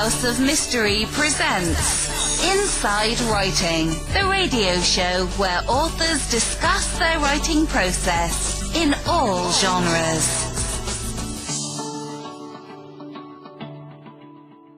[0.00, 8.74] House of Mystery presents Inside Writing, the radio show where authors discuss their writing process
[8.74, 10.24] in all genres.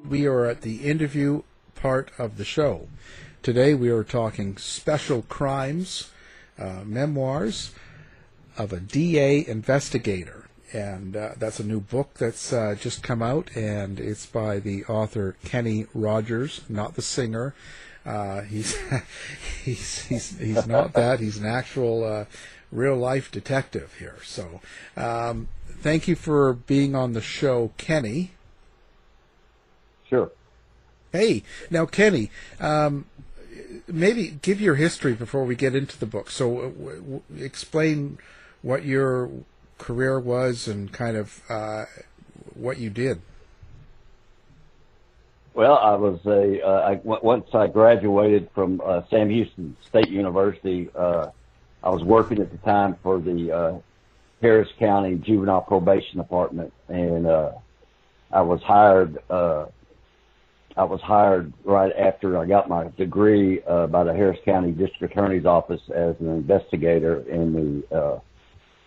[0.08, 1.42] We are at the interview
[1.76, 2.88] part of the show.
[3.44, 6.10] Today we are talking special crimes,
[6.58, 7.70] uh, memoirs
[8.58, 10.41] of a DA investigator
[10.72, 14.84] and uh, that's a new book that's uh, just come out, and it's by the
[14.84, 17.54] author Kenny Rodgers, not the singer.
[18.04, 18.76] Uh, he's
[19.64, 21.20] he's he's he's not that.
[21.20, 22.24] He's an actual uh,
[22.70, 24.16] real life detective here.
[24.24, 24.60] So,
[24.96, 28.32] um, thank you for being on the show, Kenny.
[30.08, 30.30] Sure.
[31.12, 33.04] Hey, now Kenny, um,
[33.86, 36.30] maybe give your history before we get into the book.
[36.30, 38.18] So, uh, w- w- explain
[38.62, 39.28] what your
[39.82, 41.84] career was and kind of uh,
[42.54, 43.20] what you did.
[45.54, 50.88] Well, I was a uh, I, once I graduated from uh, Sam Houston State University.
[50.94, 51.26] Uh,
[51.82, 53.78] I was working at the time for the uh,
[54.40, 57.50] Harris County Juvenile Probation Department, and uh,
[58.30, 59.18] I was hired.
[59.28, 59.66] Uh,
[60.74, 65.12] I was hired right after I got my degree uh, by the Harris County District
[65.12, 68.20] Attorney's Office as an investigator in the uh,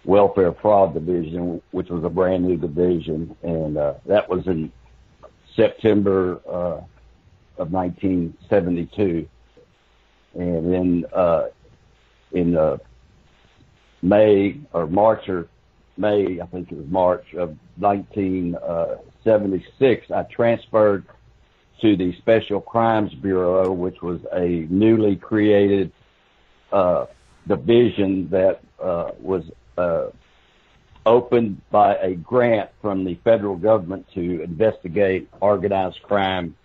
[0.06, 4.70] welfare fraud division, which was a brand new division, and uh, that was in
[5.56, 6.81] September uh,
[7.58, 9.28] of 1972,
[10.36, 11.45] and then uh,
[12.33, 12.78] in uh,
[14.02, 15.48] May or March or
[15.98, 21.06] May, I think it was March of 1976, I transferred
[21.81, 25.94] to the Special Crimes Bureau, which was a newly created
[26.72, 27.06] uh,
[27.48, 29.44] division that uh, was
[29.78, 30.08] uh,
[31.06, 36.56] opened by a grant from the federal government to investigate organized crime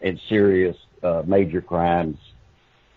[0.00, 2.18] and serious uh, major crimes.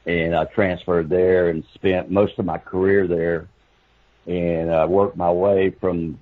[0.06, 3.48] And I transferred there and spent most of my career there.
[4.26, 6.20] And I worked my way from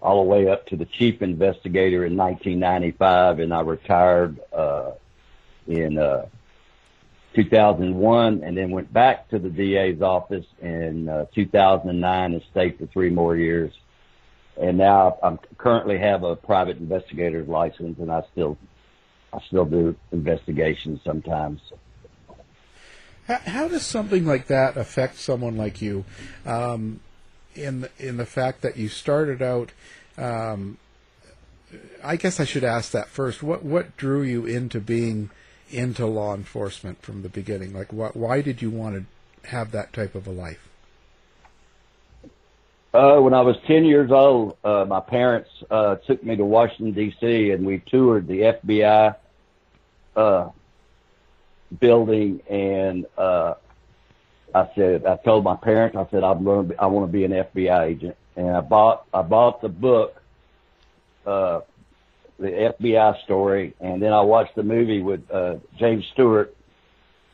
[0.00, 4.92] all the way up to the chief investigator in 1995, and I retired uh,
[5.66, 6.26] in uh,
[7.34, 12.86] 2001 and then went back to the DA's office in uh, 2009 and stayed for
[12.86, 13.72] three more years.
[14.60, 18.58] And now I currently have a private investigator's license and I still,
[19.32, 21.60] I still do investigations sometimes.
[23.26, 26.04] How, how does something like that affect someone like you?
[26.44, 27.00] Um,
[27.54, 29.72] in in the fact that you started out,
[30.16, 30.78] um,
[32.02, 33.42] I guess I should ask that first.
[33.42, 35.30] What what drew you into being
[35.72, 37.72] into law enforcement from the beginning?
[37.72, 40.68] Like, why, why did you want to have that type of a life?
[42.92, 46.92] Uh, when I was 10 years old, uh, my parents uh, took me to Washington,
[46.92, 49.14] D.C., and we toured the FBI
[50.16, 50.48] uh,
[51.78, 52.40] building.
[52.50, 53.54] And uh,
[54.52, 57.24] I said, I told my parents, I said, I'm to be, I want to be
[57.24, 58.16] an FBI agent.
[58.34, 60.20] And I bought, I bought the book,
[61.24, 61.60] uh,
[62.40, 66.56] the FBI story, and then I watched the movie with uh, James Stewart,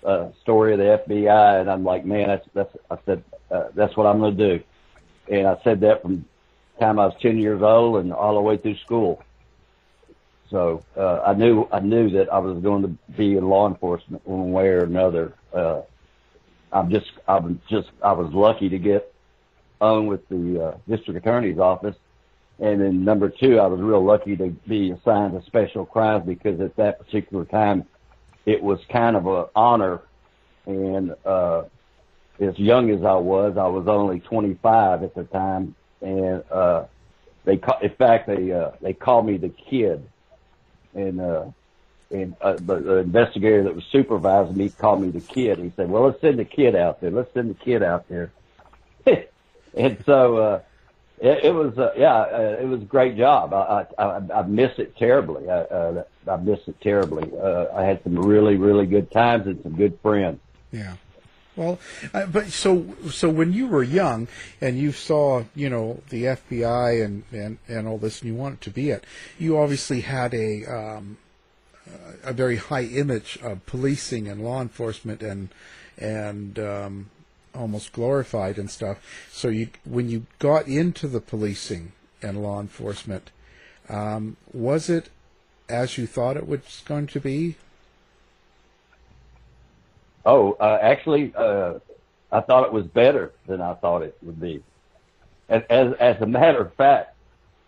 [0.04, 3.96] uh, story of the FBI, and I'm like, man, that's that's I said uh, that's
[3.96, 4.64] what I'm going to do,
[5.30, 6.24] and I said that from
[6.80, 9.22] time I was 10 years old and all the way through school.
[10.50, 14.26] So uh, I knew I knew that I was going to be in law enforcement
[14.26, 15.34] one way or another.
[15.52, 15.82] Uh,
[16.72, 19.12] I'm just I'm just I was lucky to get
[19.80, 21.96] on with the uh, district attorney's office
[22.58, 26.58] and then number two, I was real lucky to be assigned to special crimes because
[26.60, 27.84] at that particular time,
[28.46, 30.02] it was kind of an honor.
[30.64, 31.64] And uh,
[32.40, 36.84] as young as I was, I was only 25 at the time, and uh,
[37.44, 40.08] they, ca- in fact, they uh, they called me the kid,
[40.94, 41.44] and uh,
[42.10, 45.58] and uh, the, the investigator that was supervising me called me the kid.
[45.58, 47.12] He said, "Well, let's send the kid out there.
[47.12, 48.32] Let's send the kid out there."
[49.76, 50.36] and so.
[50.38, 50.60] Uh,
[51.18, 53.54] it, it was, uh, yeah, uh, it was a great job.
[53.54, 55.48] I, I, I miss it terribly.
[55.48, 57.30] I, uh, I miss it terribly.
[57.38, 60.40] Uh, I had some really, really good times and some good friends.
[60.72, 60.96] Yeah.
[61.56, 61.78] Well,
[62.12, 64.28] uh, but so so when you were young
[64.60, 68.60] and you saw you know the FBI and and and all this and you wanted
[68.60, 69.04] to be it,
[69.38, 71.16] you obviously had a um,
[72.22, 75.48] a very high image of policing and law enforcement and
[75.96, 77.10] and um,
[77.56, 78.98] almost glorified and stuff.
[79.30, 81.92] So you, when you got into the policing
[82.22, 83.30] and law enforcement,
[83.88, 85.10] um, was it
[85.68, 87.56] as you thought it was going to be?
[90.24, 91.74] Oh, uh, actually, uh,
[92.32, 94.62] I thought it was better than I thought it would be.
[95.48, 97.14] As, as, as a matter of fact,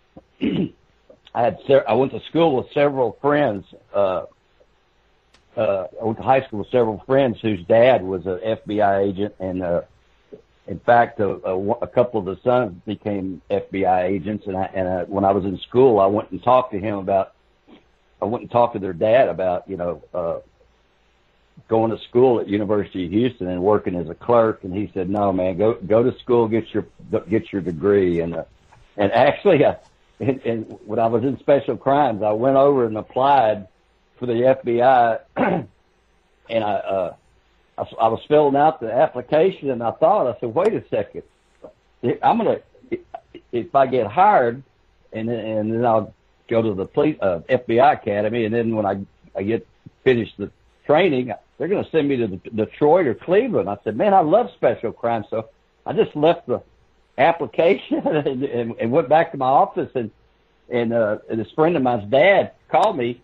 [0.41, 3.65] I had I went to school with several friends.
[3.93, 4.25] Uh,
[5.57, 9.35] uh, I went to high school with several friends whose dad was an FBI agent,
[9.39, 9.81] and uh,
[10.67, 14.45] in fact, a, a, a couple of the sons became FBI agents.
[14.45, 16.95] And I, and I, when I was in school, I went and talked to him
[16.99, 17.33] about.
[18.21, 20.39] I went and talked to their dad about you know uh,
[21.67, 24.63] going to school at University of Houston and working as a clerk.
[24.63, 26.85] And he said, "No, man, go go to school, get your
[27.27, 28.43] get your degree." And uh,
[28.95, 29.75] and actually, uh,
[30.19, 33.67] and, and when I was in special crimes, I went over and applied
[34.19, 35.19] for the FBI,
[36.49, 37.15] and I, uh,
[37.77, 41.23] I I was filling out the application, and I thought, I said, "Wait a second,
[42.03, 42.59] I'm gonna
[43.51, 44.61] if I get hired,
[45.13, 46.13] and and then I'll
[46.47, 48.99] go to the police uh, FBI academy, and then when I
[49.35, 49.67] I get
[50.03, 50.51] finished the
[50.85, 53.69] training, they're going to send me to Detroit or Cleveland.
[53.69, 55.27] I said, man, I love special crimes.
[55.29, 55.49] So
[55.85, 56.63] I just left the
[57.17, 60.09] application and, and, and went back to my office and,
[60.69, 63.21] and, uh, and this friend of mine's dad called me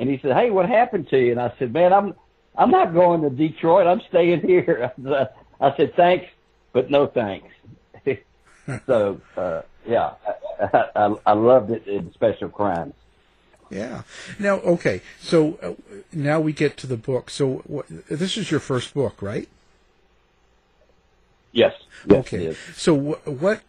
[0.00, 1.32] and he said, Hey, what happened to you?
[1.32, 2.14] And I said, man, I'm,
[2.56, 3.86] I'm not going to Detroit.
[3.86, 4.90] I'm staying here.
[5.60, 6.26] I said, thanks,
[6.72, 7.48] but no thanks.
[8.86, 10.14] so, uh, yeah,
[10.58, 12.94] I, I, I loved it in special crimes.
[13.68, 14.02] Yeah.
[14.38, 15.02] Now, okay.
[15.20, 15.74] So uh,
[16.12, 17.28] now we get to the book.
[17.28, 19.48] So what, this is your first book, right?
[21.52, 21.74] Yes.
[22.06, 22.56] yes okay.
[22.74, 23.60] So what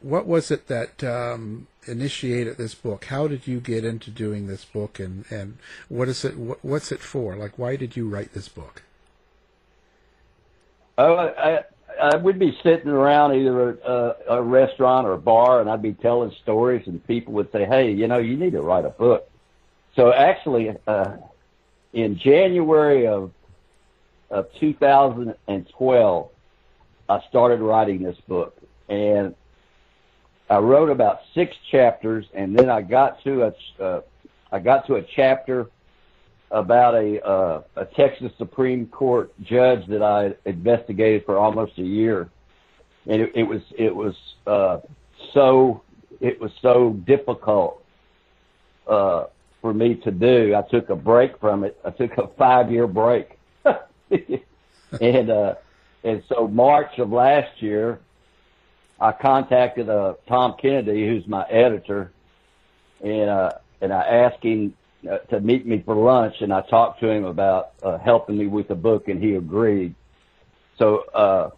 [0.00, 3.06] what was it that um, initiated this book?
[3.06, 5.58] How did you get into doing this book, and and
[5.88, 6.36] what is it?
[6.36, 7.36] What, what's it for?
[7.36, 8.82] Like, why did you write this book?
[10.96, 11.60] Oh, I,
[12.00, 15.92] I would be sitting around either a, a restaurant or a bar, and I'd be
[15.92, 19.28] telling stories, and people would say, "Hey, you know, you need to write a book."
[19.94, 21.16] So actually, uh,
[21.92, 23.32] in January of
[24.30, 26.28] of 2012,
[27.08, 28.56] I started writing this book,
[28.88, 29.34] and
[30.50, 34.00] I wrote about six chapters, and then I got to a uh,
[34.50, 35.66] I got to a chapter
[36.50, 42.30] about a uh, a Texas Supreme Court judge that I investigated for almost a year,
[43.06, 44.14] and it, it was it was
[44.46, 44.78] uh,
[45.34, 45.82] so
[46.20, 47.84] it was so difficult
[48.86, 49.24] uh,
[49.60, 50.54] for me to do.
[50.54, 51.78] I took a break from it.
[51.84, 53.38] I took a five year break.
[55.00, 55.54] and uh
[56.04, 58.00] and so March of last year
[59.00, 62.12] I contacted uh Tom Kennedy who's my editor
[63.02, 64.74] and uh and I asked him
[65.08, 68.46] uh, to meet me for lunch and I talked to him about uh helping me
[68.46, 69.94] with the book and he agreed.
[70.78, 71.50] So uh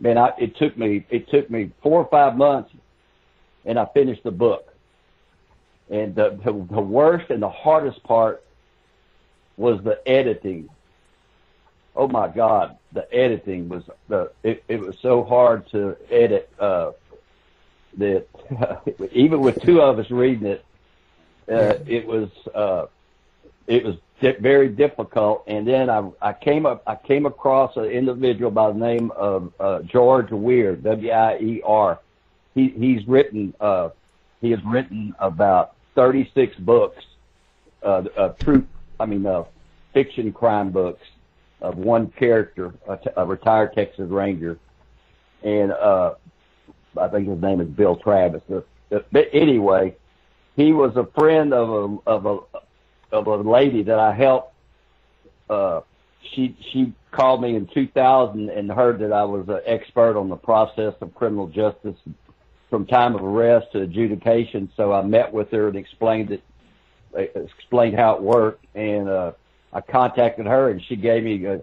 [0.00, 2.70] man I it took me it took me four or five months
[3.64, 4.72] and I finished the book
[5.90, 8.44] and the, the, the worst and the hardest part
[9.56, 10.68] was the editing.
[11.98, 16.92] Oh my God, the editing was the it, it was so hard to edit uh,
[17.96, 18.28] that
[19.12, 20.64] even with two of us reading it,
[21.50, 22.86] uh, it was uh,
[23.66, 25.42] it was di- very difficult.
[25.48, 29.52] And then I I came up I came across an individual by the name of
[29.58, 31.98] uh, George Wier W I E R.
[32.54, 33.88] He he's written uh,
[34.40, 37.04] he has written about 36 books,
[37.82, 38.64] uh, uh, true,
[39.00, 39.42] I mean, uh,
[39.92, 41.02] fiction crime books
[41.60, 44.58] of one character, a, a retired Texas Ranger.
[45.42, 46.14] And, uh,
[47.00, 48.42] I think his name is Bill Travis.
[48.50, 48.60] Uh,
[49.12, 49.96] but anyway,
[50.56, 52.38] he was a friend of a, of a,
[53.12, 54.54] of a lady that I helped,
[55.48, 55.80] uh,
[56.34, 60.36] she she called me in 2000 and heard that I was an expert on the
[60.36, 61.96] process of criminal justice
[62.68, 64.70] from time of arrest to adjudication.
[64.76, 66.42] So I met with her and explained it,
[67.14, 69.32] explained how it worked, and uh,
[69.72, 71.60] I contacted her, and she gave me a,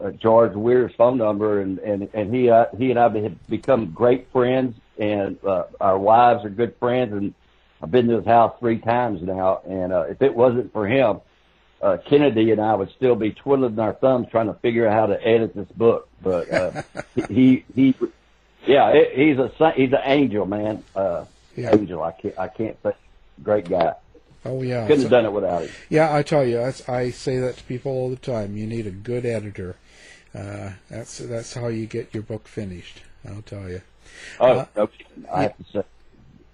[0.00, 3.92] a George Wier's phone number, and and and he uh, he and I have become
[3.92, 7.34] great friends, and uh, our wives are good friends, and
[7.82, 11.20] I've been to his house three times now, and uh, if it wasn't for him.
[11.82, 15.06] Uh, Kennedy and I would still be twiddling our thumbs trying to figure out how
[15.06, 16.82] to edit this book, but uh,
[17.28, 17.94] he he
[18.66, 20.82] yeah, it, he's a he's an angel, man.
[20.96, 21.26] Uh,
[21.56, 21.74] yeah.
[21.74, 22.92] Angel, I can't I can't say
[23.42, 23.94] great guy.
[24.44, 25.70] Oh yeah, couldn't so, have done it without him.
[25.88, 28.56] Yeah, I tell you, I say that to people all the time.
[28.56, 29.76] You need a good editor.
[30.34, 33.02] Uh, that's that's how you get your book finished.
[33.26, 33.82] I'll tell you.
[34.40, 35.04] Oh, uh, okay.
[35.32, 35.82] I yeah, have to say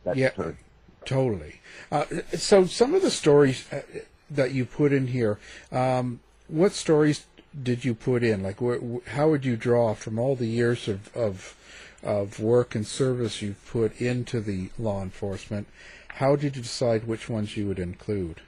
[0.05, 0.57] that's yeah, true.
[1.05, 1.61] Totally.
[1.91, 2.05] Uh,
[2.35, 3.83] so some of the stories uh,
[4.31, 5.39] that you put in here,
[5.73, 7.27] um, what stories
[7.61, 8.43] did you put in?
[8.43, 11.57] Like, wh- how would you draw from all the years of, of
[12.03, 15.67] of work and service you've put into the law enforcement,
[16.15, 18.41] how did you decide which ones you would include?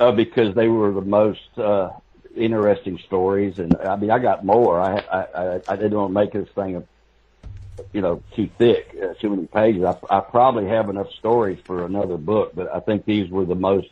[0.00, 1.90] Uh, because they were the most uh,
[2.36, 4.80] interesting stories, and I mean, I got more.
[4.80, 6.84] I I I, didn't want to make this thing
[7.92, 9.84] you know, too thick, uh, too many pages.
[9.84, 13.54] I, I probably have enough stories for another book, but I think these were the
[13.54, 13.88] most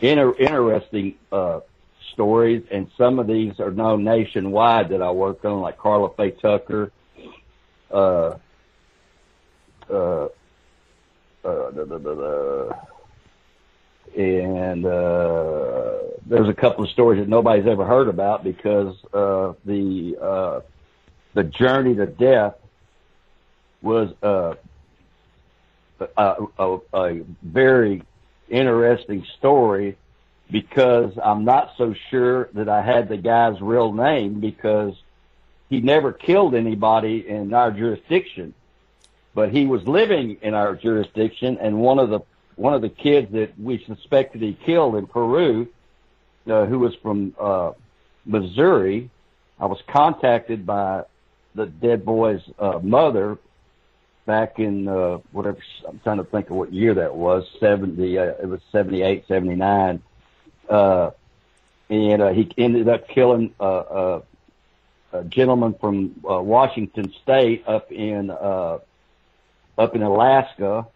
[0.00, 1.60] inter- interesting uh,
[2.12, 6.30] stories, and some of these are known nationwide that I worked on, like Karla Faye
[6.32, 6.92] Tucker,
[7.90, 8.36] uh,
[9.90, 10.28] uh,
[11.42, 12.72] da, da, da.
[14.16, 20.16] and uh, there's a couple of stories that nobody's ever heard about because uh, the
[20.20, 20.60] uh,
[21.34, 22.54] the journey to death
[23.82, 24.54] was uh,
[26.16, 28.02] a, a, a very
[28.48, 29.96] interesting story
[30.50, 34.94] because I'm not so sure that I had the guy's real name because
[35.68, 38.54] he never killed anybody in our jurisdiction,
[39.34, 42.20] but he was living in our jurisdiction, and one of the
[42.56, 45.66] one of the kids that we suspected he killed in Peru,
[46.46, 47.72] uh, who was from uh,
[48.26, 49.08] Missouri,
[49.58, 51.04] I was contacted by
[51.54, 53.38] the dead boy's uh, mother
[54.26, 55.58] back in uh, whatever
[55.88, 59.24] I'm trying to think of what year that was seventy uh, it was seventy eight
[59.26, 60.02] seventy nine
[60.68, 61.10] uh,
[61.88, 64.22] and uh, he ended up killing uh, uh,
[65.12, 68.78] a gentleman from uh, Washington State up in uh,
[69.80, 70.86] up in Alaska,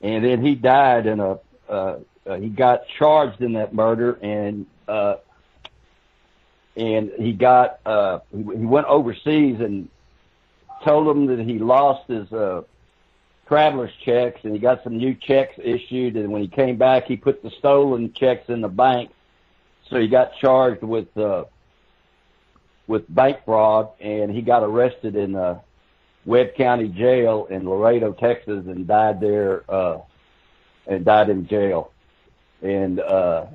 [0.00, 1.38] and then he died in a.
[1.68, 5.16] Uh, uh, he got charged in that murder, and uh,
[6.76, 9.88] and he got uh, he, he went overseas and
[10.82, 12.62] told them that he lost his uh,
[13.46, 17.16] traveler's checks and he got some new checks issued and when he came back he
[17.16, 19.10] put the stolen checks in the bank
[19.90, 21.44] so he got charged with uh
[22.86, 25.58] with bank fraud and he got arrested in uh
[26.24, 29.98] Webb County jail in Laredo, Texas and died there uh
[30.86, 31.90] and died in jail.
[32.62, 33.46] And uh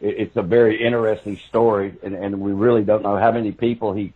[0.00, 3.92] it, it's a very interesting story and, and we really don't know how many people
[3.92, 4.12] he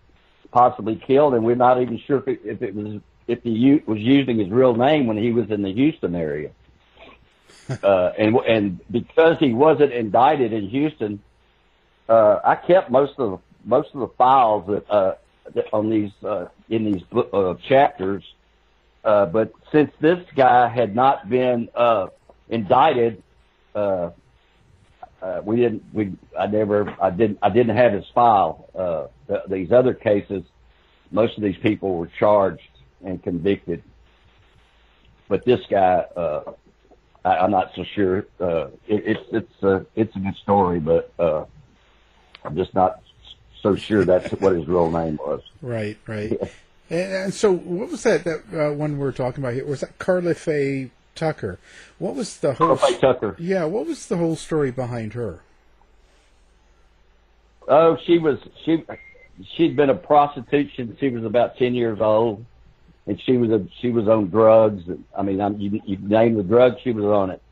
[0.51, 3.99] possibly killed and we're not even sure if it, if it was if he was
[3.99, 6.51] using his real name when he was in the Houston area.
[7.83, 11.23] uh, and and because he wasn't indicted in Houston,
[12.09, 15.15] uh, I kept most of the, most of the files that, uh,
[15.73, 18.25] on these uh, in these uh, chapters.
[19.05, 22.07] Uh, but since this guy had not been uh,
[22.49, 23.23] indicted,
[23.75, 24.11] uh,
[25.21, 25.83] uh, we didn't.
[25.93, 26.95] We I never.
[27.01, 27.39] I didn't.
[27.43, 28.69] I didn't have his file.
[28.75, 30.43] Uh, th- these other cases,
[31.11, 32.61] most of these people were charged
[33.05, 33.83] and convicted.
[35.29, 36.53] But this guy, uh,
[37.25, 38.27] I, I'm not so sure.
[38.41, 41.45] Uh, it, it's it's uh, it's a good story, but uh,
[42.45, 43.02] I'm just not
[43.63, 45.43] so sure that's what his real name was.
[45.61, 46.33] Right, right.
[46.91, 49.65] And, and so, what was that that uh, one we are talking about here?
[49.65, 51.59] Was that Karla Faye Tucker?
[51.99, 52.77] What was the whole?
[52.77, 53.37] Karla Faye Tucker.
[53.39, 55.41] Yeah, what was the whole story behind her?
[57.69, 58.85] Oh, she was she
[59.57, 62.45] she'd been a prostitute since she was about ten years old
[63.07, 64.85] and she was a she was on drugs.
[65.17, 67.43] I mean, I'm, you, you name the drug, she was on it.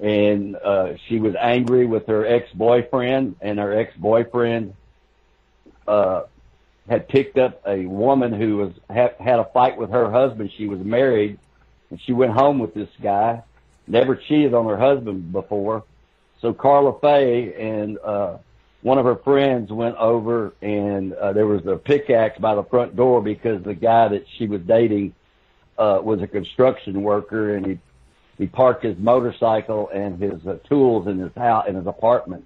[0.00, 4.74] And uh, she was angry with her ex boyfriend, and her ex boyfriend
[5.86, 6.22] uh,
[6.88, 10.50] had picked up a woman who was had, had a fight with her husband.
[10.56, 11.38] She was married,
[11.90, 13.42] and she went home with this guy.
[13.86, 15.84] Never cheated on her husband before.
[16.40, 18.38] So Karla Faye and uh,
[18.82, 22.96] one of her friends went over and uh, there was a pickaxe by the front
[22.96, 25.14] door because the guy that she was dating
[25.78, 27.78] uh, was a construction worker and he
[28.38, 32.44] he parked his motorcycle and his uh, tools in his house in his apartment.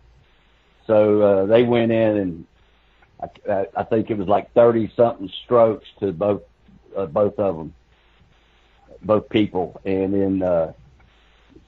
[0.87, 2.47] So uh, they went in and
[3.21, 6.43] I, I think it was like thirty something strokes to both
[6.97, 7.75] uh, both of them,
[9.03, 10.73] both people, and then uh,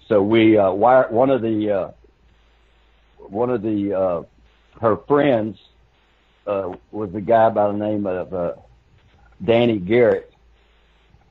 [0.09, 1.91] so we uh, one of the uh,
[3.19, 4.23] one of the uh,
[4.81, 5.59] her friends
[6.47, 8.53] uh, was a guy by the name of uh,
[9.45, 10.33] Danny Garrett,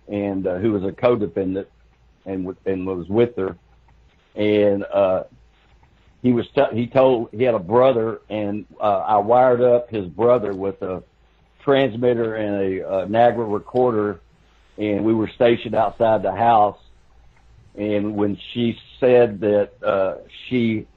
[0.07, 1.67] and uh, who was a co-defendant
[2.25, 3.55] and and was with her,
[4.35, 5.23] and uh,
[6.21, 10.07] he was t- he told he had a brother, and uh, I wired up his
[10.07, 11.03] brother with a
[11.63, 14.21] transmitter and a, a Nagra recorder,
[14.77, 16.79] and we were stationed outside the house.
[17.75, 20.15] And when she said that uh,
[20.47, 20.87] she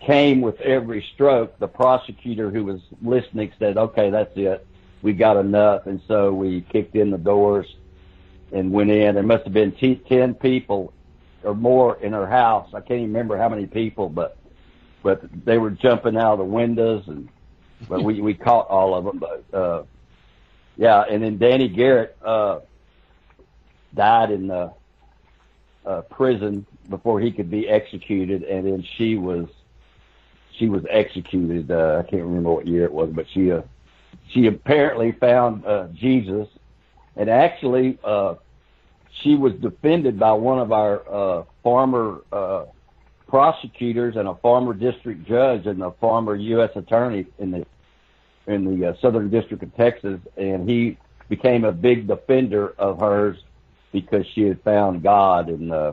[0.00, 4.66] came with every stroke, the prosecutor who was listening said, okay, that's it.
[5.02, 5.86] We got enough.
[5.86, 7.66] And so we kicked in the doors
[8.52, 9.14] and went in.
[9.14, 10.92] There must have been t- 10 people
[11.42, 12.68] or more in her house.
[12.72, 14.37] I can't even remember how many people, but,
[15.02, 17.28] but they were jumping out of the windows and,
[17.88, 19.18] but we, we caught all of them.
[19.18, 19.82] But, uh,
[20.76, 21.04] yeah.
[21.08, 22.60] And then Danny Garrett, uh,
[23.94, 24.72] died in the,
[25.86, 28.42] uh, prison before he could be executed.
[28.42, 29.46] And then she was,
[30.58, 31.70] she was executed.
[31.70, 33.62] Uh, I can't remember what year it was, but she uh,
[34.30, 36.48] she apparently found uh, Jesus
[37.18, 38.36] and actually, uh,
[39.22, 42.66] she was defended by one of our uh, former uh,
[43.28, 46.70] prosecutors and a former district judge and a former U.S.
[46.74, 47.66] attorney in the
[48.46, 50.96] in the uh, Southern District of Texas, and he
[51.28, 53.36] became a big defender of hers
[53.92, 55.92] because she had found God in uh,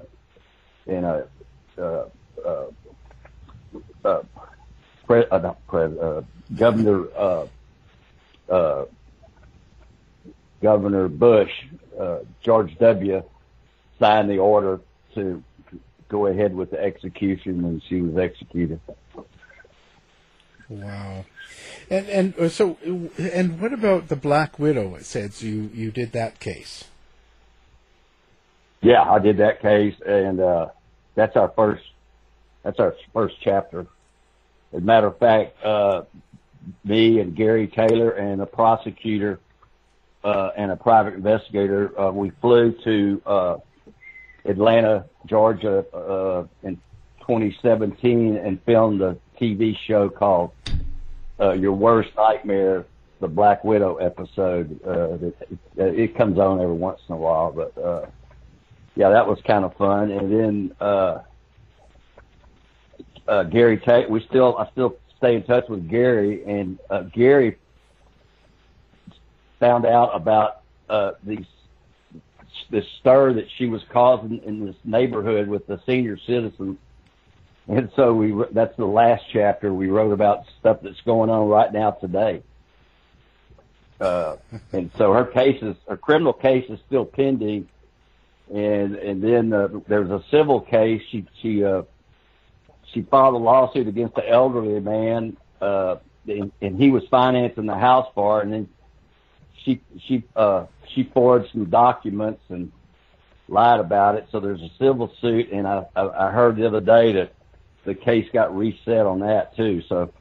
[0.87, 1.27] in a
[1.77, 2.05] uh,
[2.45, 2.65] uh,
[4.05, 4.21] uh,
[5.05, 6.21] pre- uh, not pre- uh,
[6.55, 7.47] Governor uh,
[8.49, 8.85] uh,
[10.61, 11.51] Governor Bush,
[11.99, 13.21] uh, George W.
[13.99, 14.79] signed the order
[15.15, 15.43] to
[16.09, 18.79] go ahead with the execution, and she was executed.
[20.69, 21.25] Wow.
[21.89, 22.77] And and uh, so
[23.17, 24.95] and what about the Black Widow?
[24.95, 26.85] It says you you did that case.
[28.81, 30.67] Yeah, I did that case, and uh,
[31.15, 31.83] that's our first
[32.63, 33.87] that's our first chapter.
[34.73, 36.03] As a matter of fact, uh,
[36.83, 39.39] me and Gary Taylor and a prosecutor
[40.23, 43.57] uh, and a private investigator, uh, we flew to uh,
[44.43, 46.75] Atlanta, Georgia, uh, in
[47.21, 50.51] 2017 and filmed a TV show called
[51.39, 52.85] uh, Your Worst Nightmare,
[53.19, 54.79] the Black Widow episode.
[54.83, 55.31] Uh,
[55.75, 58.05] that, it, comes on every once in a while, but uh,
[58.95, 60.11] yeah, that was kind of fun.
[60.11, 61.19] And then uh,
[63.27, 67.57] uh, Gary Tate, we still I still stay in touch with Gary, and uh, Gary
[69.59, 71.45] found out about uh, these
[72.69, 76.77] this stir that she was causing in this neighborhood with the senior citizens.
[77.67, 81.71] And so we that's the last chapter we wrote about stuff that's going on right
[81.73, 82.43] now today.
[83.99, 84.35] Uh,
[84.73, 87.67] and so her case is her criminal case is still pending,
[88.53, 91.01] and and then uh, there's a civil case.
[91.09, 91.83] She she uh,
[92.93, 95.95] she filed a lawsuit against the elderly man, uh,
[96.27, 98.69] and, and he was financing the house for her, and then
[99.65, 102.71] she she uh, she forged some documents and
[103.47, 104.27] lied about it.
[104.31, 107.33] So there's a civil suit, and I I, I heard the other day that
[107.83, 109.81] the case got reset on that too.
[109.89, 110.13] So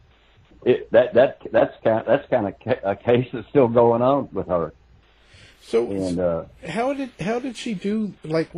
[0.64, 4.28] it that that that's kind of, that's kind of a case that's still going on
[4.32, 4.72] with her.
[5.62, 8.50] So And uh, how did how did she do like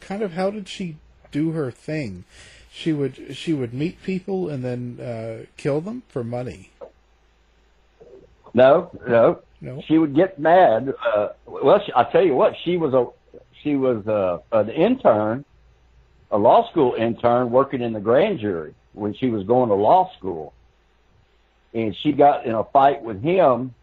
[0.00, 0.96] kind of how did she
[1.30, 2.24] do her thing?
[2.72, 6.70] She would she would meet people and then uh, kill them for money.
[8.54, 9.82] no, no, No.
[9.86, 10.94] she would get mad.
[11.04, 13.06] Uh, well, I'll tell you what, she was a
[13.62, 15.44] she was uh, an intern,
[16.30, 20.10] a law school intern working in the grand jury when she was going to law
[20.18, 20.52] school,
[21.74, 23.74] and she got in a fight with him,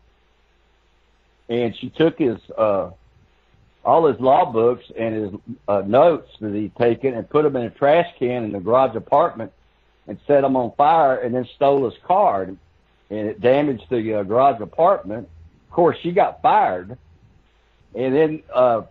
[1.49, 2.91] and she took his uh,
[3.85, 7.63] all his law books and his uh, notes that he'd taken and put them in
[7.63, 9.51] a trash can in the garage apartment
[10.07, 12.57] and set them on fire and then stole his car and,
[13.09, 15.27] and it damaged the uh, garage apartment.
[15.73, 16.97] Course, she got fired.
[17.95, 18.83] And then uh,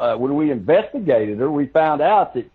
[0.00, 2.50] uh, when we investigated her, we found out that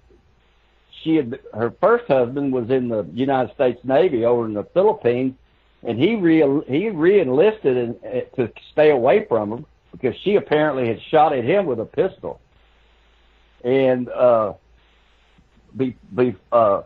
[1.04, 5.36] she had her first husband was in the United States Navy over in the Philippines,
[5.84, 10.88] and he re he re-enlisted in, uh, to stay away from him because she apparently
[10.88, 12.42] had shot at him with a pistol.
[13.64, 14.54] And uh,
[15.78, 16.82] be, be, uh,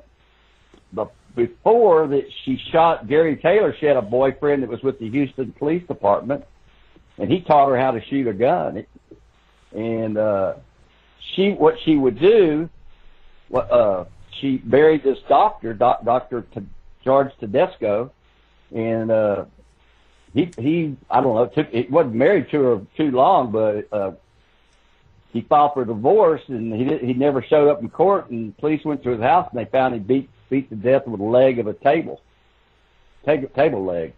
[0.92, 5.10] the, before that she shot Gary Taylor, she had a boyfriend that was with the
[5.10, 6.46] Houston Police Department,
[7.18, 8.86] and he taught her how to shoot a gun.
[9.72, 10.56] And uh,
[11.36, 12.70] she, what she would do,
[13.54, 14.06] uh,
[14.40, 16.46] she married this doctor, doc, Doctor
[17.04, 18.12] George Tedesco,
[18.74, 19.46] and uh,
[20.34, 24.12] he he I don't know took he wasn't married to her too long, but uh,
[25.32, 28.30] he filed for divorce and he did, he never showed up in court.
[28.30, 31.20] And police went to his house and they found him beat beat to death with
[31.20, 32.22] a leg of a table,
[33.26, 34.14] table table leg.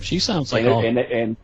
[0.00, 0.84] She sounds like and, all.
[0.84, 1.36] and and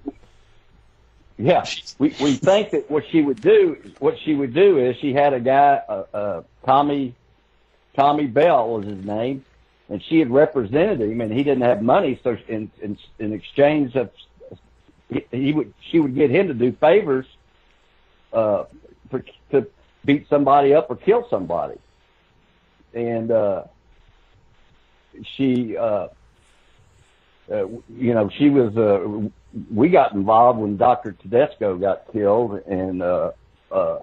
[1.38, 1.65] yeah,
[1.99, 5.33] we we think that what she would do what she would do is she had
[5.33, 7.15] a guy uh, uh, Tommy
[7.95, 9.45] Tommy Bell was his name
[9.88, 12.19] and she had represented him, and he didn't have money.
[12.25, 14.11] So in in, in exchange of
[15.31, 17.27] he would she would get him to do favors
[18.33, 18.65] uh,
[19.11, 19.67] for, to
[20.05, 21.79] beat somebody up or kill somebody,
[22.95, 23.65] and uh,
[25.37, 25.77] she.
[25.77, 26.09] Uh,
[27.51, 28.77] uh, you know, she was.
[28.77, 29.29] Uh,
[29.75, 33.33] we got involved when Doctor Tedesco got killed, and uh,
[33.70, 33.98] uh,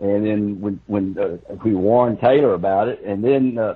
[0.00, 3.74] and then when when uh, we warned Taylor about it, and then uh,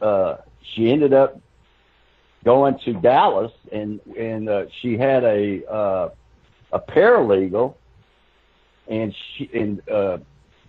[0.00, 1.40] uh, she ended up
[2.44, 6.08] going to Dallas, and and uh, she had a uh,
[6.72, 7.74] a paralegal,
[8.88, 10.18] and she and uh,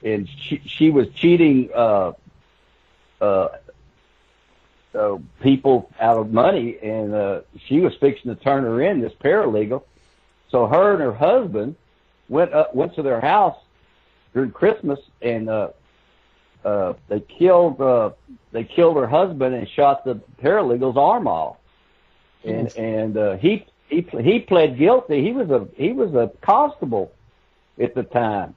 [0.03, 2.13] and she she was cheating uh,
[3.21, 3.47] uh,
[4.95, 9.13] uh, people out of money, and uh, she was fixing to turn her in this
[9.13, 9.83] paralegal,
[10.49, 11.75] so her and her husband
[12.29, 13.57] went up, went to their house
[14.33, 15.69] during Christmas and uh,
[16.63, 18.11] uh, they killed uh,
[18.51, 21.57] they killed her husband and shot the paralegal's arm off.
[22.43, 25.23] And and uh, he he he pled guilty.
[25.23, 27.11] He was a he was a constable
[27.79, 28.55] at the time,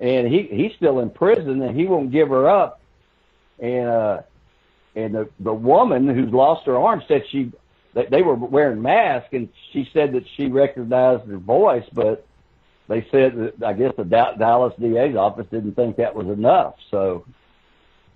[0.00, 2.80] and he he's still in prison and he won't give her up.
[3.58, 4.22] And uh,
[4.94, 7.52] and the the woman who's lost her arm said she
[7.94, 12.26] they, they were wearing masks and she said that she recognized her voice, but
[12.88, 16.74] they said that I guess the Dallas DA's office didn't think that was enough.
[16.90, 17.24] So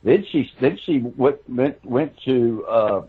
[0.02, 3.02] then she then she went went, went to uh,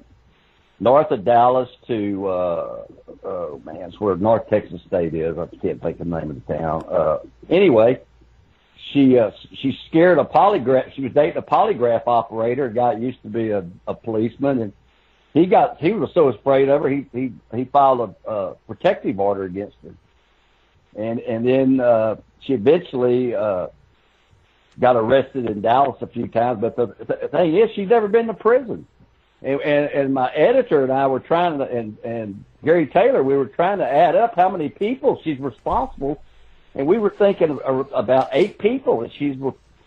[0.79, 2.85] north of Dallas to uh,
[3.23, 5.37] oh man, it's where North Texas State is.
[5.37, 6.85] I can't think the name of the town.
[6.89, 8.01] Uh, anyway,
[8.91, 10.93] she uh, she scared a polygraph.
[10.93, 12.65] She was dating a polygraph operator.
[12.65, 14.73] A guy used to be a, a policeman, and
[15.33, 16.89] he got he was so afraid of her.
[16.89, 19.93] He he he filed a uh, protective order against her,
[20.95, 23.67] and and then uh, she eventually uh,
[24.79, 26.59] got arrested in Dallas a few times.
[26.61, 28.85] But the, the thing is, she's never been to prison.
[29.41, 33.37] And, and, and my editor and I were trying to, and, and Gary Taylor, we
[33.37, 36.21] were trying to add up how many people she's responsible,
[36.75, 39.35] and we were thinking about eight people that she's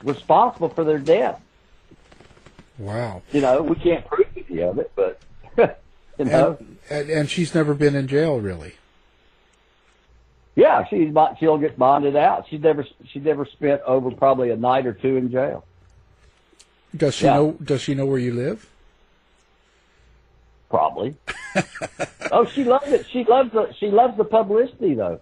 [0.03, 1.41] responsible for their death.
[2.79, 3.23] Wow.
[3.33, 5.21] You know, we can't prove any of it, but
[6.19, 6.57] you know.
[6.59, 8.75] And, and, and she's never been in jail, really.
[10.57, 12.47] Yeah, she's she'll get bonded out.
[12.49, 15.65] She's never she never spent over probably a night or two in jail.
[16.97, 17.35] Does she yeah.
[17.35, 17.57] know?
[17.63, 18.69] Does she know where you live?
[20.69, 21.17] Probably.
[22.33, 23.07] oh, she loves it.
[23.11, 25.21] She loves the she loves the publicity though.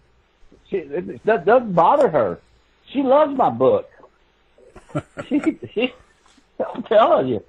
[0.71, 2.41] She it, that doesn't bother her.
[2.93, 3.91] She loves my book.
[5.29, 5.41] she,
[5.75, 5.93] she,
[6.75, 7.45] I'm telling you,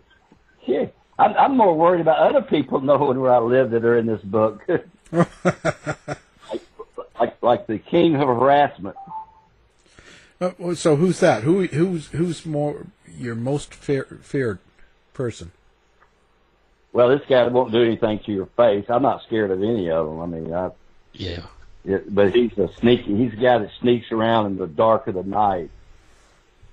[0.65, 0.89] she.
[1.17, 4.21] I'm, I'm more worried about other people knowing where I live that are in this
[4.21, 4.61] book.
[5.11, 5.29] like,
[7.19, 8.95] like, like the king of harassment.
[10.39, 11.43] Uh, so who's that?
[11.43, 14.59] Who who's who's more your most fear, feared
[15.13, 15.51] person?
[16.91, 18.85] well, this guy won't do anything to your face.
[18.89, 20.19] I'm not scared of any of them.
[20.19, 20.71] I mean, I
[21.13, 21.45] yeah.
[21.85, 23.15] It, but he's a sneaky.
[23.15, 25.69] He's a guy that sneaks around in the dark of the night.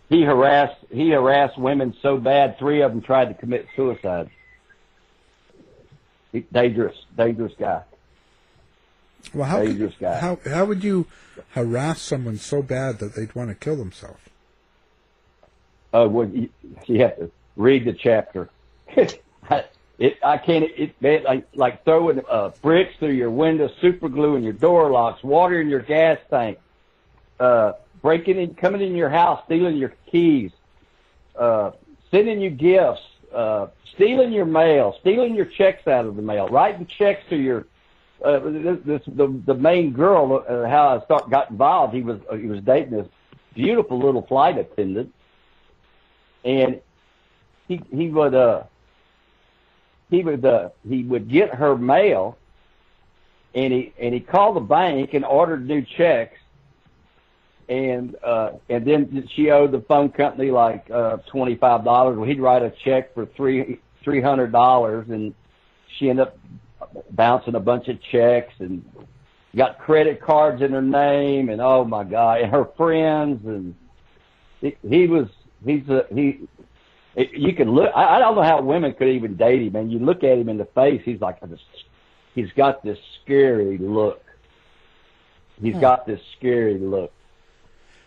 [0.08, 0.78] He harassed.
[0.90, 2.58] He harassed women so bad.
[2.58, 4.30] Three of them tried to commit suicide.
[6.32, 7.82] He, dangerous, dangerous guy.
[9.32, 10.18] Well, how dangerous could, guy.
[10.18, 11.06] How how would you
[11.50, 14.20] harass someone so bad that they'd want to kill themselves?
[15.92, 16.48] Oh, uh, well, you,
[16.86, 18.50] you have to read the chapter.
[19.98, 24.36] It, I can't, it, it like, like throwing, uh, bricks through your windows, super glue
[24.36, 26.58] in your door locks, water in your gas tank,
[27.40, 30.50] uh, breaking in, coming in your house, stealing your keys,
[31.38, 31.70] uh,
[32.10, 33.00] sending you gifts,
[33.34, 37.66] uh, stealing your mail, stealing your checks out of the mail, writing checks to your,
[38.22, 42.20] uh, this, this, the, the main girl, uh, how I start, got involved, he was,
[42.30, 43.08] uh, he was dating this
[43.54, 45.14] beautiful little flight attendant.
[46.44, 46.80] And
[47.66, 48.64] he, he would, uh,
[50.10, 52.38] he would uh, he would get her mail,
[53.54, 56.38] and he and he called the bank and ordered new checks,
[57.68, 62.16] and uh, and then she owed the phone company like uh, twenty five dollars.
[62.16, 65.34] Well, he'd write a check for three three hundred dollars, and
[65.98, 66.38] she ended up
[67.10, 68.84] bouncing a bunch of checks and
[69.56, 73.74] got credit cards in her name, and oh my god, and her friends, and
[74.60, 75.26] he, he was
[75.64, 76.40] he's a he
[77.16, 77.90] it, you can look.
[77.96, 79.74] I, I don't know how women could even date him.
[79.74, 81.60] And you look at him in the face, he's like this.
[82.34, 84.22] He's got this scary look.
[85.60, 85.80] He's hmm.
[85.80, 87.10] got this scary look,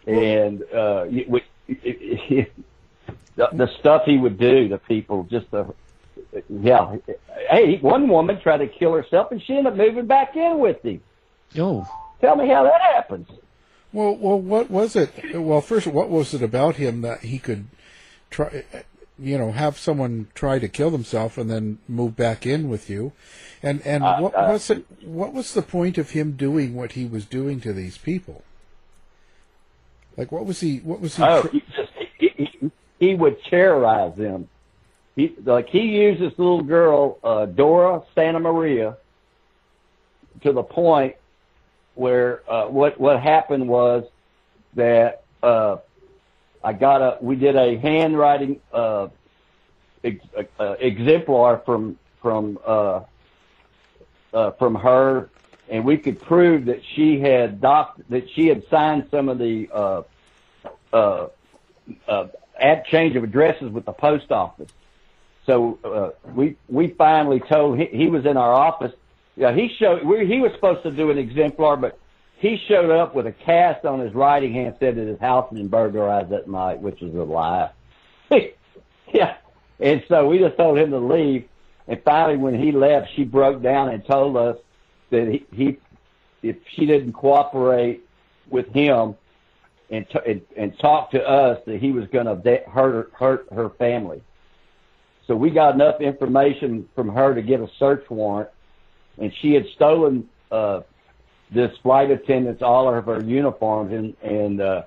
[0.05, 2.47] and uh, you, the,
[3.35, 5.73] the stuff he would do to people, just the
[6.47, 6.95] yeah.
[7.49, 10.83] Hey, one woman tried to kill herself, and she ended up moving back in with
[10.83, 11.01] him.
[11.57, 11.87] Oh,
[12.21, 13.27] tell me how that happens.
[13.91, 15.11] Well, well, what was it?
[15.33, 17.65] Well, first, what was it about him that he could
[18.29, 18.63] try?
[19.21, 23.11] You know have someone try to kill themselves and then move back in with you.
[23.61, 26.93] And and uh, what uh, was it what was the point of him doing what
[26.93, 28.43] he was doing to these people?
[30.17, 34.15] Like what was he what was he oh, he, just, he, he, he would terrorize
[34.17, 34.47] them.
[35.15, 38.97] He like he used this little girl uh Dora Santa Maria
[40.43, 41.15] to the point
[41.95, 44.05] where uh what what happened was
[44.75, 45.77] that uh
[46.63, 49.07] I got a, we did a handwriting, uh,
[50.03, 50.23] ex,
[50.59, 53.01] uh, exemplar from, from, uh,
[54.33, 55.29] uh, from her
[55.69, 59.69] and we could prove that she had doc, that she had signed some of the,
[59.71, 60.01] uh,
[60.91, 61.27] uh,
[62.07, 62.27] uh,
[62.59, 64.71] ad change of addresses with the post office.
[65.45, 68.93] So, uh, we, we finally told, he, he was in our office.
[69.35, 71.97] Yeah, he showed, we, he was supposed to do an exemplar, but
[72.39, 75.57] he showed up with a cast on his writing hand, said that his house had
[75.57, 77.69] been burglarized that night, which was a lie.
[79.13, 79.35] yeah.
[79.79, 81.47] And so we just told him to leave.
[81.87, 84.57] And finally, when he left, she broke down and told us
[85.09, 85.77] that he, he
[86.41, 88.07] if she didn't cooperate
[88.49, 89.15] with him
[89.89, 93.47] and, t- and, and talk to us, that he was going to de- hurt, hurt
[93.51, 94.21] her family.
[95.27, 98.49] So we got enough information from her to get a search warrant.
[99.17, 100.81] And she had stolen, uh,
[101.51, 104.83] this flight attendant's all of her uniforms and, and, uh,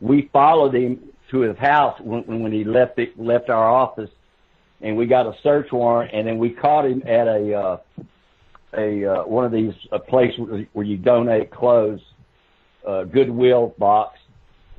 [0.00, 1.00] we followed him
[1.30, 4.10] to his house when, when he left it, left our office
[4.80, 7.76] and we got a search warrant and then we caught him at a, uh,
[8.76, 10.32] a, uh, one of these, a place
[10.72, 12.00] where, you donate clothes,
[12.86, 14.18] uh, Goodwill box.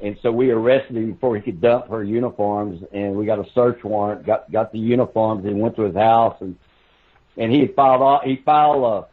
[0.02, 3.50] And so we arrested him before he could dump her uniforms and we got a
[3.54, 6.56] search warrant, got, got the uniforms and went to his house and,
[7.38, 9.06] and he filed, all, he filed,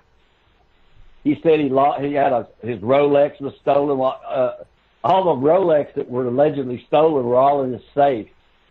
[1.25, 4.01] he said he lost, he had a, his Rolex was stolen.
[4.01, 4.65] Uh,
[5.05, 8.29] all the Rolex that were allegedly stolen were all in his safe.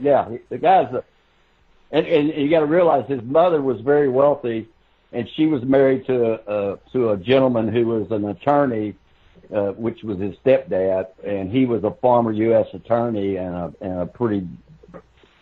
[0.00, 1.04] yeah, the guy's a,
[1.90, 4.68] and, and you got to realize his mother was very wealthy
[5.12, 8.94] and she was married to uh, to a gentleman who was an attorney,
[9.54, 12.66] uh, which was his stepdad, and he was a former U.S.
[12.74, 14.46] attorney and a, and a pretty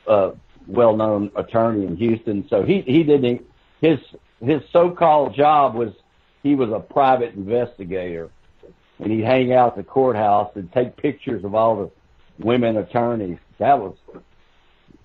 [0.06, 0.32] uh,
[0.66, 2.46] well-known attorney in Houston.
[2.48, 3.44] So he he didn't
[3.80, 3.98] his
[4.40, 5.92] his so-called job was
[6.42, 8.30] he was a private investigator,
[8.98, 13.38] and he'd hang out at the courthouse and take pictures of all the women attorneys.
[13.58, 13.96] That was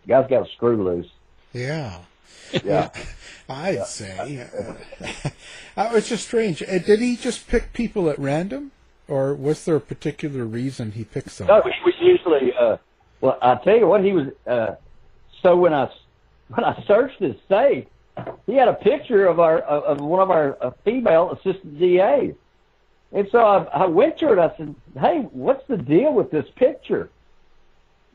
[0.08, 1.10] guy's got a screw loose.
[1.54, 2.00] Yeah.
[2.64, 2.90] Yeah.
[3.50, 3.84] I'd yeah.
[3.84, 4.48] say.
[5.78, 6.62] Uh, it was just strange.
[6.64, 8.72] Uh, did he just pick people at random,
[9.08, 11.48] or was there a particular reason he picked them?
[11.48, 12.54] No, he was usually.
[12.60, 12.78] Uh,
[13.20, 14.28] well, I tell you what, he was.
[14.46, 14.76] Uh,
[15.42, 15.90] so when I
[16.50, 17.86] when I searched his safe,
[18.46, 22.34] he had a picture of our of one of our uh, female assistant DAs,
[23.12, 26.32] and so I, I went to her and I said, "Hey, what's the deal with
[26.32, 27.10] this picture?"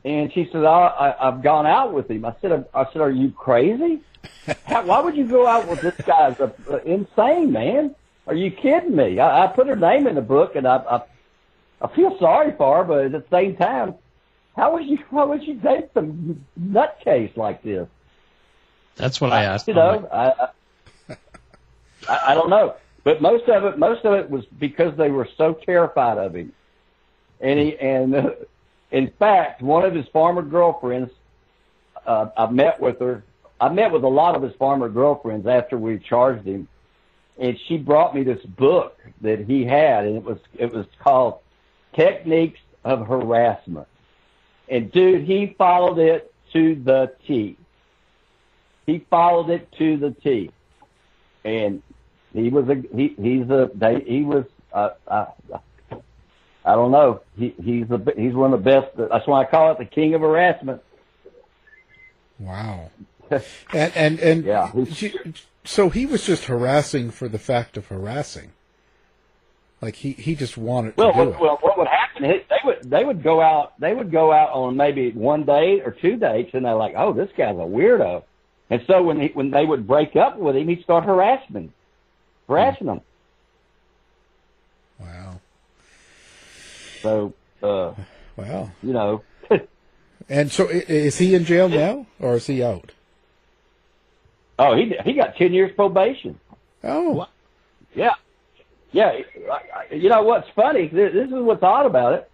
[0.05, 2.25] And she said, I, I, I've gone out with him.
[2.25, 4.03] I said, I said, are you crazy?
[4.65, 7.93] How, why would you go out with this guy's a, a, insane, man?
[8.29, 9.19] Are you kidding me?
[9.19, 11.03] I, I put her name in the book, and I, I
[11.81, 13.95] I feel sorry for her, but at the same time,
[14.57, 17.89] how would you how would you date some nutcase like this?
[18.97, 19.69] That's what I asked.
[19.69, 20.49] You know, I,
[22.09, 25.29] I I don't know, but most of it most of it was because they were
[25.37, 26.53] so terrified of him,
[27.41, 28.15] and he and.
[28.15, 28.31] Uh,
[28.91, 31.11] in fact, one of his former girlfriends,
[32.07, 33.25] uh, I met with her.
[33.61, 36.69] I met with a lot of his former girlfriends after we charged him,
[37.39, 41.39] and she brought me this book that he had, and it was it was called
[41.95, 43.89] Techniques of Harassment.
[44.69, 47.57] And dude, he followed it to the T.
[48.87, 50.51] He followed it to the T,
[51.44, 51.83] and
[52.33, 55.27] he was a he he's a they, he was uh, uh,
[56.64, 57.20] I don't know.
[57.37, 58.96] He, he's the he's one of the best.
[58.96, 60.83] That's why I call it the king of harassment.
[62.38, 62.90] Wow.
[63.31, 64.72] and and and yeah.
[65.64, 68.53] so he was just harassing for the fact of harassing.
[69.81, 71.40] Like he he just wanted well, to do what, it.
[71.40, 72.22] Well, what would happen?
[72.22, 75.92] They would they would go out they would go out on maybe one date or
[75.92, 78.22] two dates, and they're like, oh, this guy's a weirdo.
[78.69, 81.73] And so when he, when they would break up with him, he'd start harassing
[82.49, 83.01] harassing them.
[85.01, 85.41] Wow.
[87.03, 87.93] So, uh,
[88.37, 89.23] wow, you know.
[90.29, 92.93] and so, is he in jail now, or is he out?
[94.59, 96.41] Oh, he he got ten years probation.
[96.83, 97.27] Oh,
[97.95, 98.15] yeah,
[98.93, 99.19] yeah.
[99.91, 100.89] You know what's funny?
[100.89, 102.31] This is what's odd about it.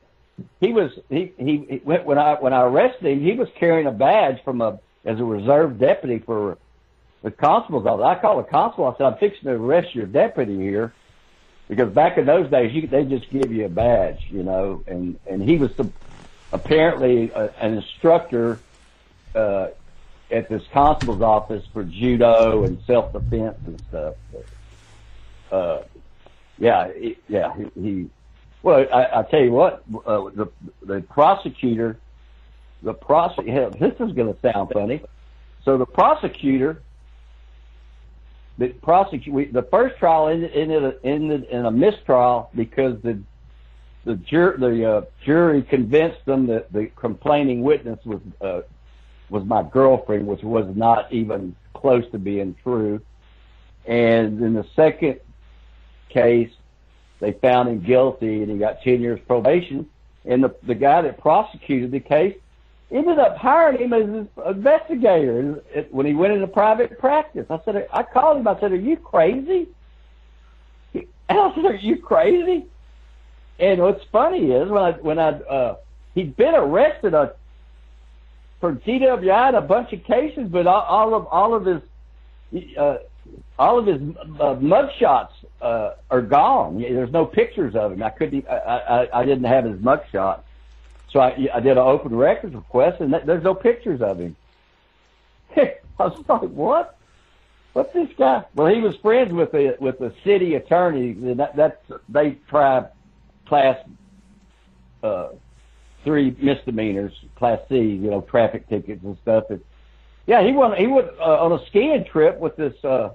[0.60, 4.42] He was he he when I when I arrested him, he was carrying a badge
[4.44, 6.58] from a as a reserve deputy for
[7.22, 8.04] the constable's office.
[8.04, 8.86] I called the constable.
[8.86, 10.92] I said, "I'm fixing to arrest your deputy here."
[11.72, 15.18] because back in those days, you, they just give you a badge, you know, and
[15.26, 15.88] and he was the,
[16.52, 18.58] apparently a, an instructor
[19.34, 19.68] uh,
[20.30, 24.14] at this constable's office for judo and self defense and stuff.
[25.50, 25.82] But, uh,
[26.58, 26.90] yeah,
[27.28, 28.10] yeah, he, he.
[28.62, 30.48] Well, I, I tell you what, uh, the
[30.82, 31.96] the prosecutor,
[32.82, 33.70] the prosecutor.
[33.70, 35.02] This is going to sound funny.
[35.64, 36.82] So the prosecutor
[38.58, 43.20] the prosecute the first trial ended, ended, ended in a mistrial because the
[44.04, 48.62] the, jur, the uh, jury convinced them that the complaining witness was uh,
[49.30, 53.00] was my girlfriend, which was not even close to being true.
[53.86, 55.20] And in the second
[56.08, 56.50] case,
[57.20, 59.88] they found him guilty, and he got ten years probation.
[60.24, 62.36] And the the guy that prosecuted the case
[62.92, 67.46] ended up hiring him as an investigator when he went into private practice.
[67.50, 68.48] I said, I called him.
[68.48, 69.68] I said, "Are you crazy?"
[70.94, 72.66] And I said, "Are you crazy?"
[73.58, 75.76] And what's funny is when I when I uh,
[76.14, 77.30] he'd been arrested uh,
[78.60, 82.96] for DWI in a bunch of cases, but all, all of all of his uh,
[83.58, 84.00] all of his
[84.40, 86.80] uh, mug shots uh, are gone.
[86.80, 88.02] There's no pictures of him.
[88.02, 88.46] I couldn't.
[88.48, 90.44] I, I, I didn't have his mug shot,
[91.12, 94.34] so I, I did an open records request, and th- there's no pictures of him.
[95.56, 96.98] I was like, what?
[97.74, 98.44] What's this guy?
[98.54, 101.12] Well, he was friends with the with the city attorney.
[101.34, 101.76] That, that's
[102.08, 102.88] they tried
[103.46, 103.78] class
[105.02, 105.28] uh,
[106.04, 109.44] three misdemeanors, class C, you know, traffic tickets and stuff.
[109.48, 109.62] And
[110.26, 113.10] yeah, he went he went uh, on a skiing trip with this uh,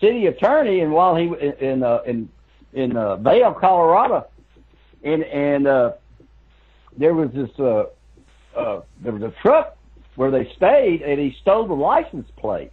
[0.00, 2.28] city attorney, and while he in uh, in
[2.74, 4.26] in uh, Vail, Colorado,
[5.02, 5.92] and and uh,
[6.96, 7.84] there was this uh,
[8.56, 9.76] uh, there was a truck
[10.16, 12.72] where they stayed, and he stole the license plate.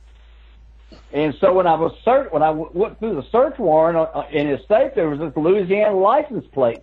[1.13, 4.23] And so when I was search, when I w- went through the search warrant uh,
[4.32, 6.80] in his safe, there was this Louisiana license plate.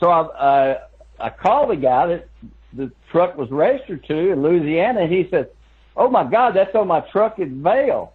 [0.00, 0.78] So I uh,
[1.20, 2.28] I called the guy that
[2.72, 5.50] the truck was registered to in Louisiana, and he said,
[5.96, 8.12] "Oh my God, that's on my truck in Vail."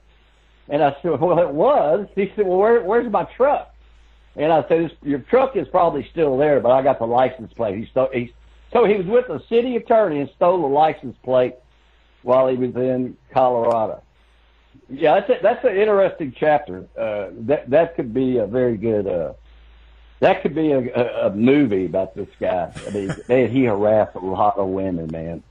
[0.69, 3.70] And I said, "Well, it was." He said, "Well, where, where's my truck?"
[4.35, 7.77] And I said, "Your truck is probably still there, but I got the license plate."
[7.77, 8.09] He stole.
[8.13, 8.33] He,
[8.71, 11.55] so he was with the city attorney and stole the license plate
[12.23, 14.01] while he was in Colorado.
[14.89, 16.85] Yeah, that's a, that's an interesting chapter.
[16.97, 19.07] Uh, that that could be a very good.
[19.07, 19.33] Uh,
[20.21, 22.71] that could be a, a, a movie about this guy.
[22.87, 25.43] I mean, man, he harassed a lot of women, man.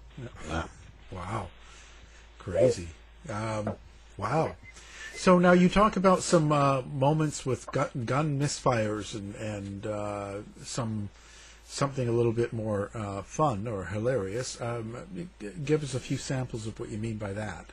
[1.10, 1.48] Wow,
[2.38, 2.88] crazy.
[3.28, 3.72] Um,
[4.16, 4.54] wow.
[5.20, 10.36] So now you talk about some uh, moments with gun, gun misfires and and uh,
[10.64, 11.10] some
[11.66, 14.58] something a little bit more uh, fun or hilarious.
[14.62, 14.96] Um,
[15.62, 17.66] give us a few samples of what you mean by that.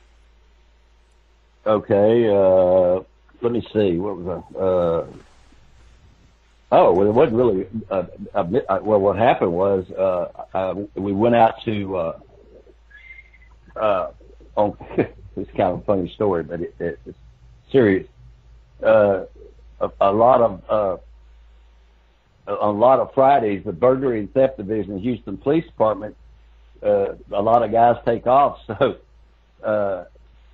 [1.64, 3.02] Okay, uh,
[3.40, 3.96] let me see.
[3.96, 4.58] What was I?
[4.58, 5.06] Uh,
[6.72, 7.66] oh, well, it wasn't really.
[7.90, 11.96] Uh, uh, well, what happened was uh, uh, we went out to.
[11.96, 12.20] Uh,
[13.74, 14.10] uh,
[14.54, 17.18] on it's kind of a funny story, but it, it, it's
[17.70, 18.06] serious.
[18.82, 19.24] Uh,
[19.80, 20.96] a, a lot of uh,
[22.48, 26.16] on a lot of Fridays, the burglary and theft division Houston Police Department,
[26.82, 28.58] uh, a lot of guys take off.
[29.60, 30.04] So uh,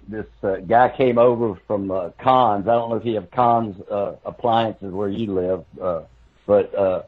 [0.09, 2.67] this uh, guy came over from uh, Conn's.
[2.67, 6.03] I don't know if you have Conn's uh, appliances where you live, uh,
[6.47, 7.03] but uh,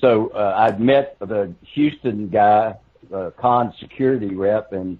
[0.00, 2.76] so uh, I'd met the Houston guy,
[3.12, 4.98] uh, Conn's security rep, and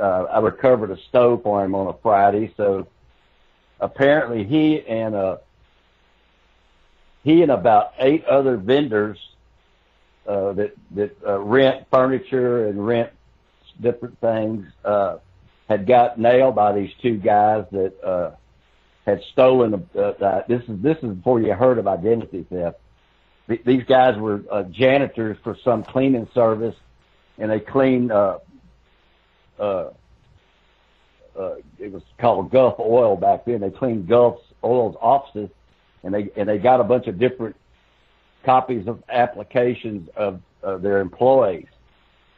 [0.00, 2.52] uh, I recovered a stove for him on a Friday.
[2.56, 2.86] So
[3.80, 5.36] apparently he and uh,
[7.24, 9.18] he and about eight other vendors
[10.26, 13.10] uh, that that uh, rent furniture and rent
[13.80, 15.18] different things uh,
[15.68, 18.30] had got nailed by these two guys that uh,
[19.06, 19.88] had stolen.
[19.94, 22.78] Uh, uh, this is this is before you heard of identity theft.
[23.48, 26.76] Th- These guys were uh, janitors for some cleaning service,
[27.38, 28.12] and they cleaned.
[28.12, 28.38] Uh,
[29.58, 29.90] uh,
[31.38, 33.60] uh, it was called Gulf Oil back then.
[33.60, 35.50] They cleaned Gulf Oil's offices,
[36.02, 37.56] and they and they got a bunch of different
[38.44, 41.66] copies of applications of, of their employees.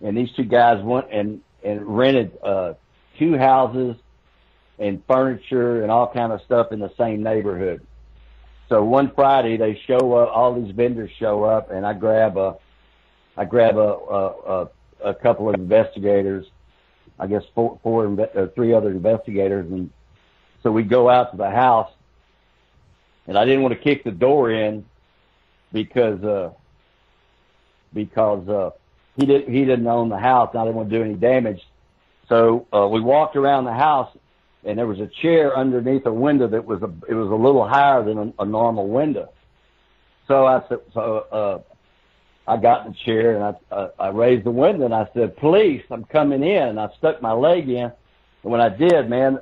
[0.02, 2.74] And these two guys went and and rented uh,
[3.18, 3.96] two houses
[4.78, 7.86] and furniture and all kind of stuff in the same neighborhood.
[8.68, 12.56] So one Friday they show up, all these vendors show up, and I grab a,
[13.36, 14.68] I grab a a, a,
[15.10, 16.46] a couple of investigators,
[17.20, 19.90] I guess four, four, inve- uh, three other investigators, and
[20.62, 21.90] so we go out to the house,
[23.26, 24.86] and I didn't want to kick the door in
[25.72, 26.52] because uh,
[27.92, 28.70] because uh,
[29.16, 31.60] he didn't he didn't own the house, and I didn't want to do any damage.
[32.28, 34.16] So uh, we walked around the house,
[34.64, 37.68] and there was a chair underneath a window that was a it was a little
[37.68, 39.30] higher than a, a normal window.
[40.26, 41.69] So I said, so uh,
[42.50, 45.36] I got in the chair and I uh, I raised the window and I said,
[45.36, 47.92] "Police, I'm coming in." And I stuck my leg in,
[48.42, 49.38] and when I did, man,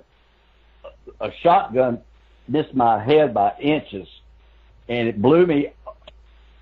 [1.18, 2.02] a shotgun
[2.48, 4.06] missed my head by inches,
[4.90, 5.72] and it blew me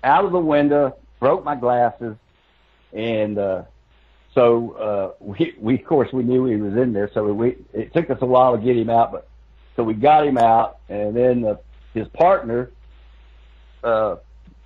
[0.05, 2.15] out of the window, broke my glasses,
[2.93, 3.63] and uh,
[4.33, 7.11] so uh, we, we of course we knew he was in there.
[7.13, 9.27] So we it took us a while to get him out, but
[9.75, 11.55] so we got him out, and then uh,
[11.93, 12.71] his partner.
[13.83, 14.15] Uh,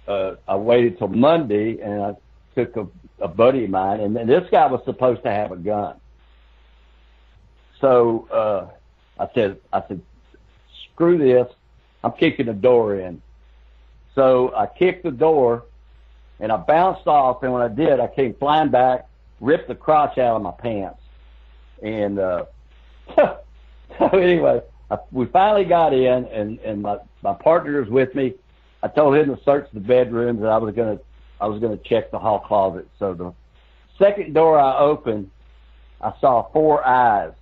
[0.07, 2.15] uh, I waited till Monday, and I
[2.55, 2.87] took a,
[3.19, 5.95] a buddy of mine, and this guy was supposed to have a gun.
[7.79, 8.67] So uh,
[9.21, 10.01] I said, I said,
[10.93, 11.47] screw this,
[12.03, 13.21] I'm kicking the door in.
[14.15, 15.65] So I kicked the door,
[16.39, 19.07] and I bounced off, and when I did, I came flying back,
[19.39, 20.99] ripped the crotch out of my pants,
[21.81, 22.45] and uh,
[23.15, 28.33] so anyway, I, we finally got in, and and my my partner was with me,
[28.83, 30.99] I told him to search the bedrooms, and I was gonna
[31.39, 32.87] I was gonna check the hall closet.
[32.99, 33.33] So the
[33.97, 35.29] second door I opened,
[35.99, 37.33] I saw four eyes,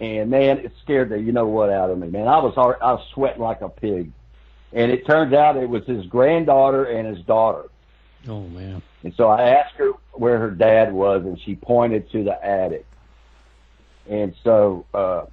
[0.00, 2.28] and man, it scared the you know what out of me, man.
[2.28, 4.10] I was hard, I was sweating like a pig,
[4.72, 7.68] and it turns out it was his granddaughter and his daughter.
[8.28, 8.82] Oh man.
[9.04, 12.86] And so I asked her where her dad was, and she pointed to the attic.
[14.08, 15.26] And so uh,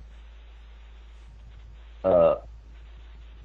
[2.03, 2.35] uh,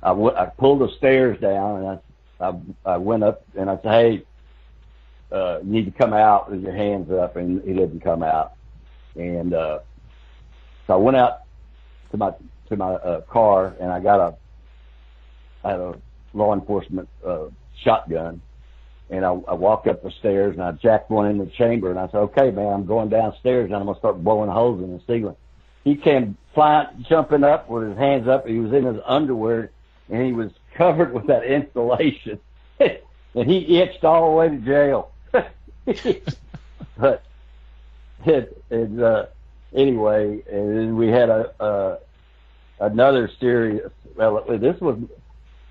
[0.03, 2.01] I, w- I pulled the stairs down, and
[2.41, 4.23] I, I, I went up, and I said, "Hey,
[5.33, 8.53] uh, you need to come out with your hands up," and he didn't come out.
[9.17, 9.81] And uh,
[10.87, 11.41] so I went out
[12.13, 12.33] to my
[12.69, 14.37] to my uh, car, and I got a
[15.65, 15.95] I had a
[16.33, 17.47] law enforcement uh,
[17.83, 18.41] shotgun,
[19.11, 21.99] and I, I walked up the stairs and I jacked one in the chamber and
[21.99, 24.93] I said, okay, man, I'm going downstairs and I'm going to start blowing holes in
[24.93, 25.37] the ceiling.
[25.85, 28.47] He came flying, jumping up with his hands up.
[28.47, 29.71] He was in his underwear
[30.11, 32.39] and he was covered with that insulation
[32.81, 35.11] and he itched all the way to jail.
[36.97, 37.23] but
[38.25, 39.27] it, it, uh,
[39.75, 41.99] anyway, and then we had a,
[42.81, 44.99] another serious, well, this was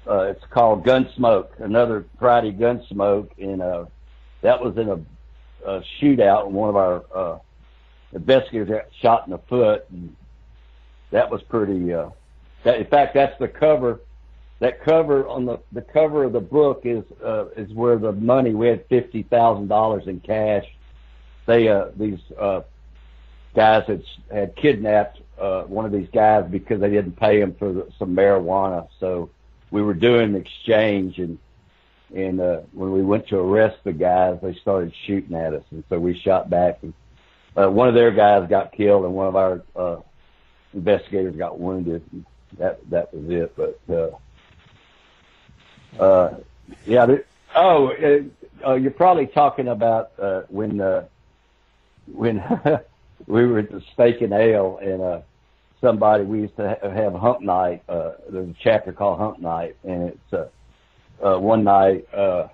[0.08, 3.86] uh, it's called Gunsmoke, another Friday Gunsmoke, and uh,
[4.42, 6.46] that was in a, a shootout.
[6.46, 7.40] And one of our uh,
[8.14, 10.16] investigators got shot in the foot, and
[11.12, 11.94] that was pretty.
[11.94, 12.10] Uh,
[12.64, 14.00] that, in fact, that's the cover.
[14.60, 18.54] That cover on the the cover of the book is uh, is where the money.
[18.56, 20.66] We had fifty thousand dollars in cash.
[21.46, 22.62] They uh, these uh,
[23.56, 27.72] guys had had kidnapped uh, one of these guys because they didn't pay him for
[27.72, 28.88] the, some marijuana.
[29.00, 29.30] So
[29.70, 31.38] we were doing an exchange and
[32.16, 35.84] and uh, when we went to arrest the guys, they started shooting at us, and
[35.90, 36.80] so we shot back.
[36.82, 36.94] And
[37.56, 39.98] uh, one of their guys got killed, and one of our uh,
[40.74, 42.04] investigators got wounded.
[42.58, 43.54] That that was it.
[43.58, 44.18] But uh,
[46.00, 46.36] uh,
[46.86, 47.06] yeah.
[47.06, 47.26] There,
[47.56, 51.06] oh, uh, uh, you're probably talking about uh, when uh,
[52.12, 52.44] when
[53.28, 55.22] we were at the Steak and Ale, and uh,
[55.82, 57.84] somebody we used to ha- have hump night.
[57.88, 60.48] Uh, there's a chapter called Hump Night, and it's uh,
[61.26, 62.12] uh, one night.
[62.14, 62.48] Uh,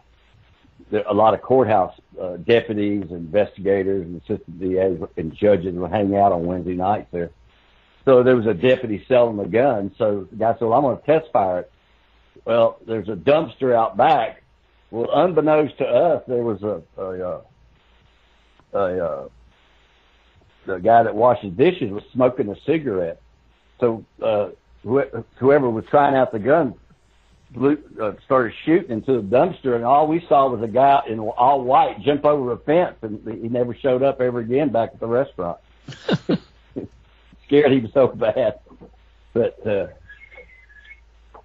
[1.08, 6.32] a lot of courthouse uh, deputies, investigators, and assistant DAs and judges would hang out
[6.32, 7.32] on Wednesday nights there.
[8.06, 9.92] So there was a deputy selling the gun.
[9.98, 11.72] So the guy said, "Well, I'm going to test fire it."
[12.46, 14.44] Well, there's a dumpster out back.
[14.92, 17.42] Well, unbeknownst to us, there was a a, uh,
[18.74, 19.30] a, a
[20.66, 23.22] the guy that washes dishes was smoking a cigarette.
[23.80, 24.50] So uh,
[24.88, 26.76] wh- whoever was trying out the gun
[27.52, 31.20] blew, uh, started shooting into the dumpster, and all we saw was a guy in
[31.20, 35.00] all white jump over a fence, and he never showed up ever again back at
[35.00, 35.58] the restaurant.
[37.46, 38.60] Scared him so bad,
[39.34, 39.88] but uh,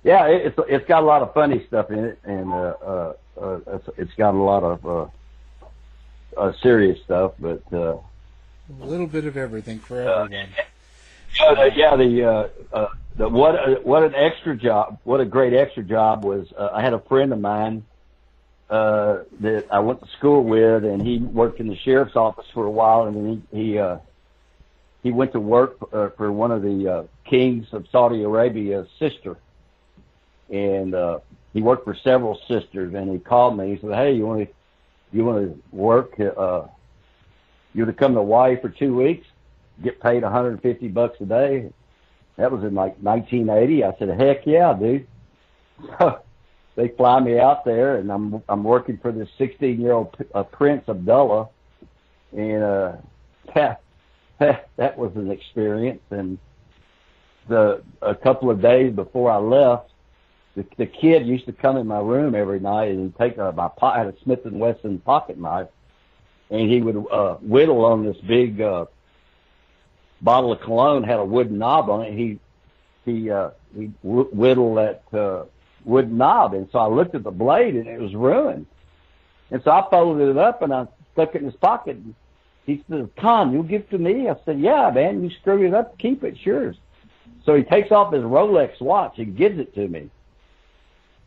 [0.05, 3.59] yeah, it's it's got a lot of funny stuff in it, and uh, uh, uh,
[3.67, 5.07] it's, it's got a lot of uh,
[6.37, 7.63] uh, serious stuff, but.
[7.73, 7.99] Uh,
[8.81, 10.31] A little bit of everything for everyone.
[11.41, 15.25] Yeah, the, yeah, the, uh, uh, the what uh, what an extra job, what a
[15.25, 16.53] great extra job was.
[16.57, 17.85] Uh, I had a friend of mine
[18.71, 22.65] uh, that I went to school with, and he worked in the sheriff's office for
[22.65, 23.99] a while, and then he he uh,
[25.03, 29.37] he went to work uh, for one of the uh, kings of Saudi Arabia's sister,
[30.51, 31.19] and uh,
[31.53, 32.95] he worked for several sisters.
[32.95, 33.75] And he called me.
[33.75, 34.55] He said, "Hey, you want to
[35.17, 36.15] you want to work?
[36.19, 36.67] Uh,
[37.75, 39.27] you want to come to Hawaii for two weeks?"
[39.83, 41.71] get paid 150 bucks a day.
[42.37, 43.85] That was in like 1980.
[43.85, 45.07] I said, heck yeah, dude.
[45.99, 46.21] So
[46.77, 50.43] they fly me out there and I'm, I'm working for this 16 year old uh,
[50.45, 51.49] Prince Abdullah.
[52.33, 52.93] And, uh,
[53.55, 53.81] that,
[54.39, 56.03] that, that was an experience.
[56.11, 56.39] And
[57.49, 59.91] the, a couple of days before I left,
[60.59, 63.69] the, the kid used to come in my room every night and take uh, my
[63.69, 65.69] pot, had a Smith and Wesson pocket knife
[66.51, 68.87] and he would, uh, whittle on this big, uh,
[70.21, 72.15] bottle of cologne had a wooden knob on it.
[72.15, 72.39] He
[73.05, 75.45] he uh, he wh- whittled that uh,
[75.85, 78.67] wooden knob, and so I looked at the blade, and it was ruined.
[79.51, 81.97] And so I folded it up and I stuck it in his pocket.
[82.67, 85.23] He said, "Con, you'll give it to me?" I said, "Yeah, man.
[85.23, 86.75] You screw it up, keep it, sure."
[87.45, 90.11] So he takes off his Rolex watch and gives it to me.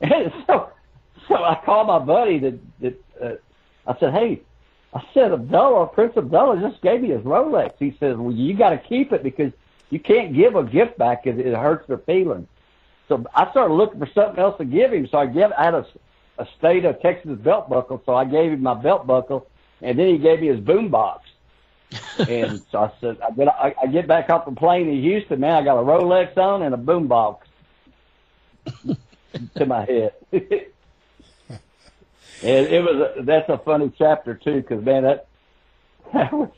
[0.01, 0.71] And so,
[1.27, 4.41] so I called my buddy that that uh, I said, "Hey."
[4.93, 7.75] I said, Abdullah, Prince Abdullah just gave me his Rolex.
[7.79, 9.53] He says, well, you got to keep it because
[9.89, 12.47] you can't give a gift back because it hurts their feelings.
[13.07, 15.07] So I started looking for something else to give him.
[15.07, 15.85] So I gave, I had a,
[16.37, 18.01] a state of Texas belt buckle.
[18.05, 19.47] So I gave him my belt buckle
[19.81, 21.29] and then he gave me his boom box.
[22.19, 25.51] and so I said, I I, I get back off the plane in Houston, man,
[25.51, 27.47] I got a Rolex on and a boom box.
[29.55, 30.13] To my head.
[30.31, 30.41] and
[32.41, 35.27] it was a, that's a funny chapter too, because man, that,
[36.13, 36.49] that was.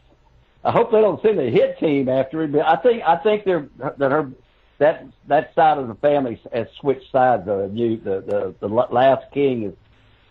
[0.66, 2.54] I hope they don't send a hit team after it.
[2.54, 4.32] But I think I think they're that her
[4.78, 7.46] that that side of the family has switched sides.
[7.46, 9.74] The new the the the last king is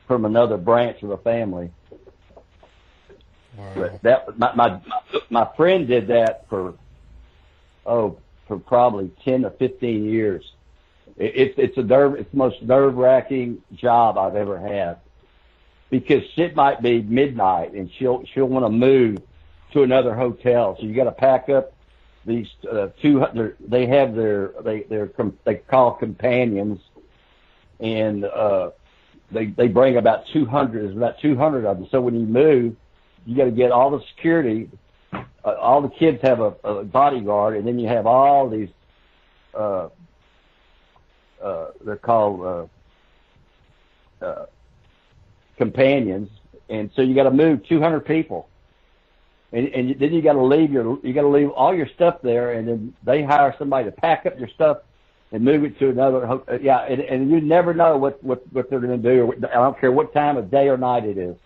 [0.07, 1.71] from another branch of the family.
[3.57, 3.73] Wow.
[3.75, 4.81] But that my my
[5.29, 6.75] my friend did that for
[7.85, 8.19] oh
[8.49, 10.51] for probably ten to fifteen years.
[11.23, 14.99] It, it's it's a nerve it's the most nerve wracking job I've ever had
[15.91, 19.19] because shit might be midnight and she'll she'll want to move
[19.73, 21.73] to another hotel, so you got to pack up
[22.25, 23.25] these uh, two.
[23.61, 25.11] They have their they they're
[25.45, 26.81] they call companions,
[27.81, 28.71] and uh,
[29.31, 30.97] they they bring about two hundred.
[30.97, 31.89] About two hundred of them.
[31.91, 32.77] So when you move,
[33.27, 34.71] you got to get all the security.
[35.13, 38.69] Uh, all the kids have a, a bodyguard, and then you have all these.
[39.55, 39.89] Uh,
[41.43, 42.71] uh, they're called
[44.23, 44.47] uh, uh,
[45.57, 46.29] companions,
[46.69, 48.49] and so you got to move 200 people,
[49.53, 52.23] and, and then you got to leave your you got to leave all your stuff
[52.23, 54.79] there, and then they hire somebody to pack up your stuff
[55.33, 56.27] and move it to another.
[56.27, 59.27] Uh, yeah, and, and you never know what what what they're going to do.
[59.27, 61.37] Or I don't care what time of day or night it is.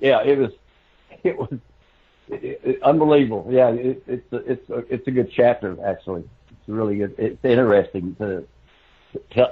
[0.00, 0.50] Yeah, it was
[1.22, 1.58] it was
[2.28, 3.46] it, it, unbelievable.
[3.50, 6.24] Yeah, it, it's a, it's a, it's a good chapter actually.
[6.50, 7.14] It's really good.
[7.18, 8.46] It's interesting to,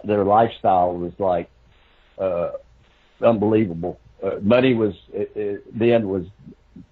[0.04, 1.50] their lifestyle was like
[2.18, 2.52] uh,
[3.22, 3.98] unbelievable.
[4.22, 6.24] Uh, money was it, it, then was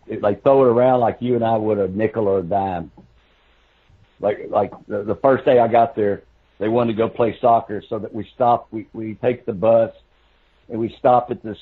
[0.07, 2.91] it, like throw it around like you and I would a nickel or a dime.
[4.21, 6.23] Like like the, the first day I got there,
[6.59, 8.73] they wanted to go play soccer, so that we stopped.
[8.73, 9.93] We we take the bus
[10.69, 11.59] and we stop at this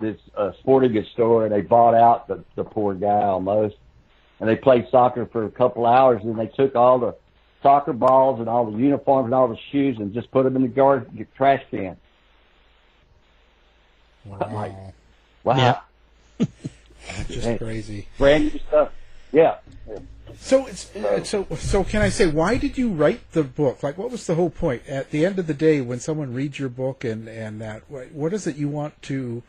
[0.00, 3.76] this uh, sporting goods store and they bought out the, the poor guy almost.
[4.40, 7.16] And they played soccer for a couple hours and they took all the
[7.62, 10.62] soccer balls and all the uniforms and all the shoes and just put them in
[10.62, 11.96] the garbage trash can.
[14.24, 14.38] Wow.
[14.52, 14.72] Like,
[15.44, 15.56] wow.
[15.56, 16.46] Yeah.
[17.28, 17.58] Just Hey.
[17.58, 18.08] crazy.
[18.18, 18.92] Brand new stuff.
[19.32, 19.56] Yeah.
[20.36, 21.82] So it's uh, so so.
[21.84, 23.82] Can I say why did you write the book?
[23.82, 24.86] Like, what was the whole point?
[24.86, 28.12] At the end of the day, when someone reads your book and and that, what,
[28.12, 29.42] what is it you want to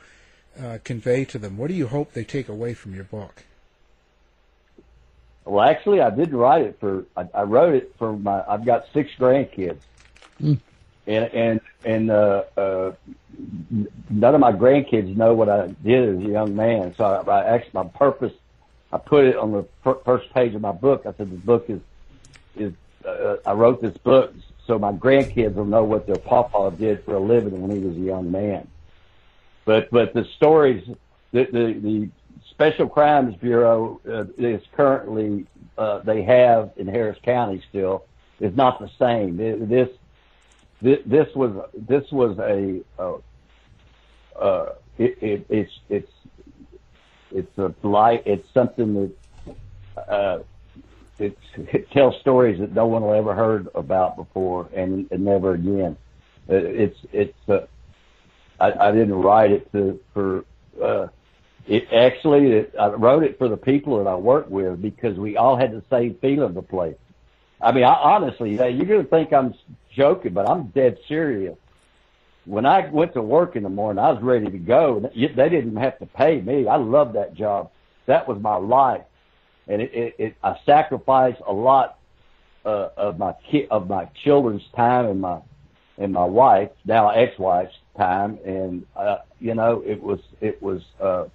[0.60, 1.58] uh, convey to them?
[1.58, 3.44] What do you hope they take away from your book?
[5.50, 7.06] Well, actually, I didn't write it for.
[7.16, 8.44] I, I wrote it for my.
[8.48, 9.80] I've got six grandkids,
[11.08, 12.92] and and and uh, uh,
[14.10, 16.94] none of my grandkids know what I did as a young man.
[16.98, 18.34] So I, I actually my purpose.
[18.92, 21.04] I put it on the fir- first page of my book.
[21.06, 21.82] I said the book is
[22.56, 22.74] is.
[23.08, 24.34] Uh, I wrote this book
[24.70, 27.98] so my grandkids will know what their papa did for a living when he was
[27.98, 28.68] a young man.
[29.66, 30.88] But but the stories,
[31.34, 32.10] the the, the
[32.60, 35.46] Special Crimes Bureau uh, is currently
[35.78, 38.04] uh, they have in Harris County still
[38.42, 39.38] is not the same.
[39.38, 39.88] This
[40.82, 43.18] this, this was this was a uh,
[44.38, 46.12] uh, it, it, it's it's
[47.32, 48.24] it's a light.
[48.26, 49.14] It's something
[49.46, 49.56] that
[50.10, 50.40] uh,
[51.18, 55.54] it, it tells stories that no one will ever heard about before and, and never
[55.54, 55.96] again.
[56.50, 57.68] It, it's it's uh,
[58.60, 60.44] I, I didn't write it to for
[60.84, 61.08] uh,
[61.70, 65.38] it actually it, I wrote it for the people that I work with because we
[65.38, 66.98] all had the same feeling of the place.
[67.62, 69.54] I mean, I, honestly, you're going to think I'm
[69.96, 71.56] joking, but I'm dead serious.
[72.46, 75.12] When I went to work in the morning, I was ready to go.
[75.14, 76.68] They didn't have to pay me.
[76.68, 77.70] I loved that job.
[78.08, 79.04] That was my life,
[79.68, 82.00] and it, it, it I sacrificed a lot
[82.66, 85.42] uh, of my ki- of my children's time and my
[86.00, 91.26] and my wife, now ex-wife's time, and uh, you know, it was it was uh,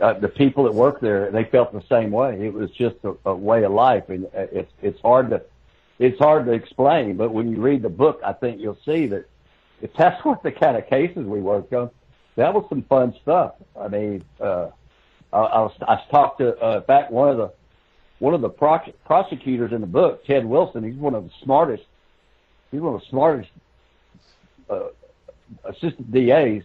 [0.00, 1.30] uh, the people that work there.
[1.30, 2.46] They felt the same way.
[2.46, 5.42] It was just a, a way of life, and uh, it's it's hard to
[5.98, 7.16] it's hard to explain.
[7.16, 9.26] But when you read the book, I think you'll see that
[9.80, 11.90] if that's what the kind of cases we worked on,
[12.36, 13.54] that was some fun stuff.
[13.78, 14.70] I mean, uh,
[15.32, 17.52] I, I was I talked to uh, in fact one of the
[18.18, 20.84] one of the prose- prosecutors in the book, Ted Wilson.
[20.84, 21.84] He's one of the smartest.
[22.70, 23.50] He's one of the smartest
[24.68, 24.88] uh,
[25.64, 26.62] assistant DAs.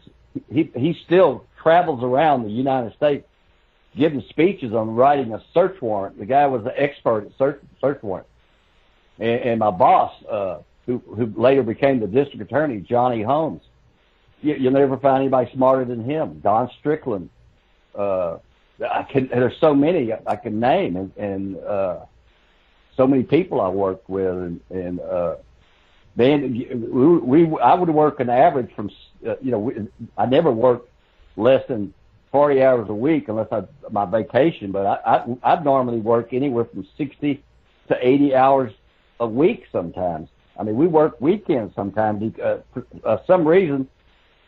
[0.51, 3.25] He he still travels around the United States
[3.95, 6.17] giving speeches on writing a search warrant.
[6.17, 8.27] The guy was an expert at search search warrant.
[9.19, 13.61] And, and my boss, uh, who who later became the district attorney, Johnny Holmes.
[14.41, 16.39] You, you'll never find anybody smarter than him.
[16.39, 17.29] Don Strickland.
[17.93, 18.37] Uh,
[18.89, 19.27] I can.
[19.27, 22.05] There's so many I can name, and, and uh,
[22.97, 25.35] so many people I worked with, and, and uh,
[26.15, 26.51] man,
[26.91, 28.89] we, we I would work an average from,
[29.27, 29.87] uh, you know, we,
[30.17, 30.90] I never worked
[31.37, 31.93] less than
[32.31, 36.65] 40 hours a week unless I my vacation, but I, I I'd normally work anywhere
[36.65, 37.43] from 60
[37.89, 38.73] to 80 hours
[39.19, 40.29] a week sometimes.
[40.57, 42.37] I mean, we work weekends sometimes.
[42.39, 43.87] Uh, for uh, some reason,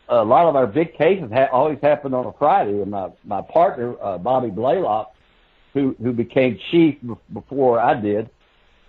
[0.08, 2.80] a lot of our big cases ha- always happen on a Friday.
[2.80, 5.14] And my my partner, uh, Bobby Blaylock,
[5.74, 8.30] who who became chief b- before I did,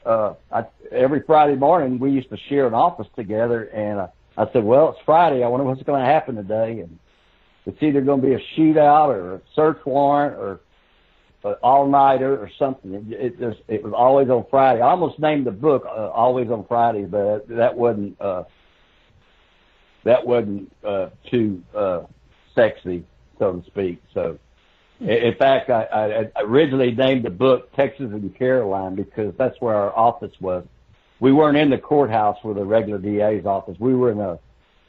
[0.05, 3.63] uh, I, every Friday morning we used to share an office together.
[3.65, 5.43] And uh, I said, "Well, it's Friday.
[5.43, 6.97] I wonder what's going to happen today." And
[7.65, 10.59] it's either going to be a shootout or a search warrant or
[11.43, 12.93] an all nighter or something.
[12.93, 14.81] It, it, just, it was always on Friday.
[14.81, 18.43] I almost named the book uh, "Always on Friday," but that wasn't uh,
[20.03, 22.01] that wasn't uh, too uh,
[22.53, 23.05] sexy,
[23.39, 24.01] so to speak.
[24.13, 24.37] So,
[24.99, 25.83] in, in fact, I,
[26.35, 30.65] I originally named the book "Texas and Caroline" because that's where our office was.
[31.19, 33.77] We weren't in the courthouse with the regular DA's office.
[33.79, 34.37] We were in a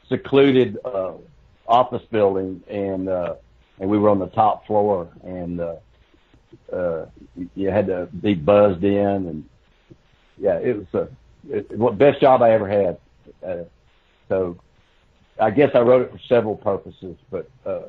[0.09, 1.13] secluded uh,
[1.67, 3.35] office building, and uh,
[3.79, 5.75] and we were on the top floor, and uh,
[6.73, 7.05] uh,
[7.55, 8.97] you had to be buzzed in,
[9.27, 9.49] and
[10.37, 11.07] yeah, it was a
[11.49, 12.97] it, what best job I ever had.
[13.45, 13.63] Uh,
[14.29, 14.57] so
[15.39, 17.83] I guess I wrote it for several purposes, but uh,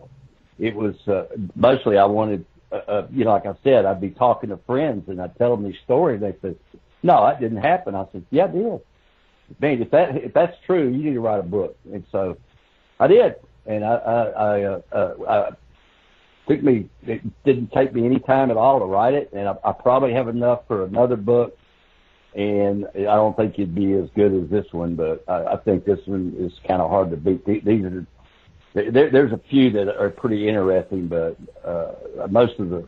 [0.58, 1.24] it was uh,
[1.54, 5.08] mostly I wanted, uh, uh, you know, like I said, I'd be talking to friends
[5.08, 6.20] and I'd tell them these stories.
[6.20, 6.56] They said,
[7.02, 8.80] "No, that didn't happen." I said, "Yeah, it did."
[9.60, 11.76] Man, if that if that's true, you need to write a book.
[11.92, 12.36] And so
[13.00, 13.36] I did,
[13.68, 18.50] and I I, I, uh, uh, I took me it didn't take me any time
[18.50, 21.56] at all to write it, and I, I probably have enough for another book.
[22.34, 25.84] And I don't think it'd be as good as this one, but I, I think
[25.84, 27.64] this one is kind of hard to beat.
[27.64, 28.06] These are
[28.74, 31.94] there, there's a few that are pretty interesting, but uh,
[32.30, 32.86] most of the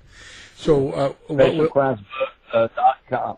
[0.57, 3.37] So, uh, Specialcrimesbook.com.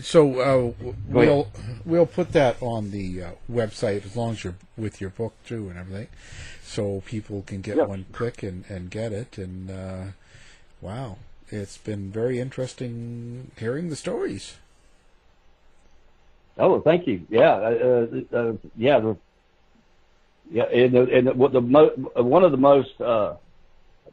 [0.00, 0.72] so uh,
[1.08, 1.48] we'll
[1.84, 5.68] we'll put that on the uh, website as long as you're with your book too
[5.68, 6.08] and everything,
[6.62, 7.84] so people can get Yeah.
[7.84, 9.38] one click and, and get it.
[9.38, 10.04] And uh,
[10.80, 11.18] wow,
[11.52, 14.56] it's been very interesting hearing the stories.
[16.58, 17.26] Oh, thank you.
[17.30, 19.16] Yeah, uh, uh, uh, yeah, the,
[20.50, 23.34] yeah, and, the, and what the mo- one of the most uh,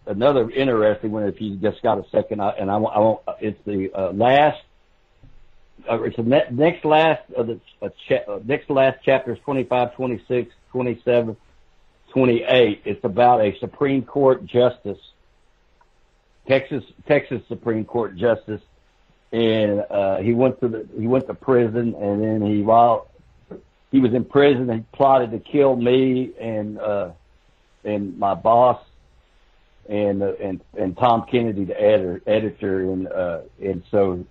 [0.06, 1.24] another interesting one.
[1.24, 3.22] If you just got a second, I, and I, I won't.
[3.42, 4.62] It's the uh, last.
[5.90, 9.96] Uh, it's the ne- next last of the uh, cha- uh, next last chapters 25,
[9.96, 11.38] 26, 27,
[12.14, 12.82] 28.
[12.86, 15.00] It's about a Supreme Court justice,
[16.48, 18.62] Texas Texas Supreme Court justice
[19.32, 23.10] and uh, he went to the he went to prison, and then he while
[23.92, 27.10] he was in prison, he plotted to kill me and uh,
[27.84, 28.82] and my boss
[29.90, 34.26] and uh, and and Tom Kennedy, the editor, editor, and uh, and so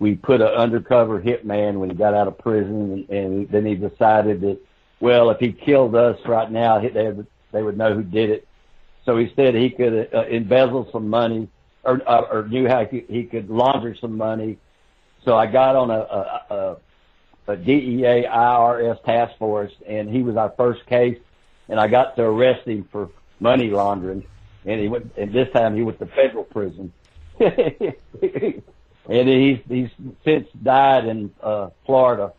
[0.00, 3.76] we put an undercover hitman when he got out of prison, and, and then he
[3.76, 4.58] decided that
[4.98, 7.12] well, if he killed us right now, they
[7.52, 8.48] they would know who did it.
[9.06, 11.48] So he said he could uh, embezzle some money
[11.84, 14.58] or, uh, or knew how he, could launder some money.
[15.24, 16.76] So I got on a, a, a,
[17.52, 21.18] a DEA IRS task force, and he was our first case,
[21.68, 24.24] and I got to arrest him for money laundering,
[24.64, 26.92] and he went, and this time he went to federal prison,
[27.40, 28.62] and
[29.08, 29.90] he's he's
[30.24, 32.32] since died in uh, Florida,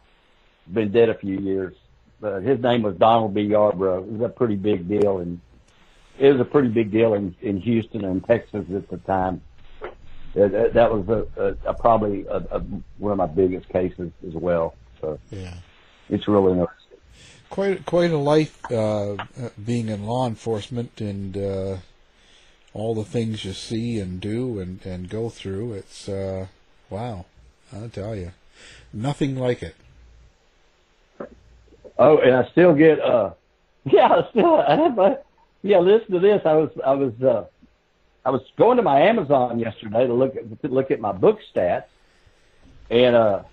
[0.71, 1.75] been dead a few years.
[2.19, 3.47] But his name was Donald B.
[3.47, 3.99] Yarbrough.
[3.99, 5.39] It was a pretty big deal, and
[6.19, 9.41] it was a pretty big deal in, in Houston and Texas at the time.
[10.33, 12.59] That, that- that was a, a, a probably a, a,
[12.97, 14.75] one of my biggest cases as well.
[15.01, 15.53] So Yeah.
[16.09, 16.73] it's really interesting.
[17.49, 19.17] Quite quite a life uh, uh,
[19.63, 21.77] being in law enforcement and uh,
[22.73, 25.73] all the things you see and do and, and go through.
[25.73, 26.47] It's uh,
[26.89, 27.25] wow,
[27.73, 28.31] I tell you,
[28.91, 29.75] nothing like it.
[31.97, 33.31] Oh, and I still get uh,
[33.85, 35.17] yeah, I still I have my
[35.61, 35.79] yeah.
[35.79, 36.41] Listen to this.
[36.45, 37.45] I was I was uh,
[38.25, 41.39] I was going to my Amazon yesterday to look at to look at my book
[41.53, 41.85] stats,
[42.89, 43.43] and uh,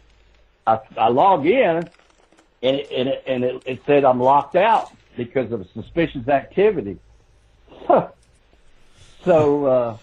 [0.67, 1.89] I I log in,
[2.63, 6.99] and it, and it, and it, it said I'm locked out because of suspicious activity.
[9.25, 9.97] so uh,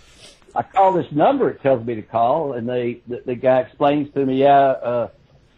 [0.55, 1.49] I call this number.
[1.49, 5.07] It tells me to call, and they the, the guy explains to me, yeah, uh,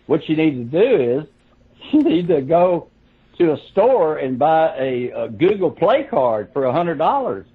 [0.05, 1.27] what you need to do is
[1.91, 2.89] you need to go
[3.37, 7.45] to a store and buy a, a Google Play card for a hundred dollars.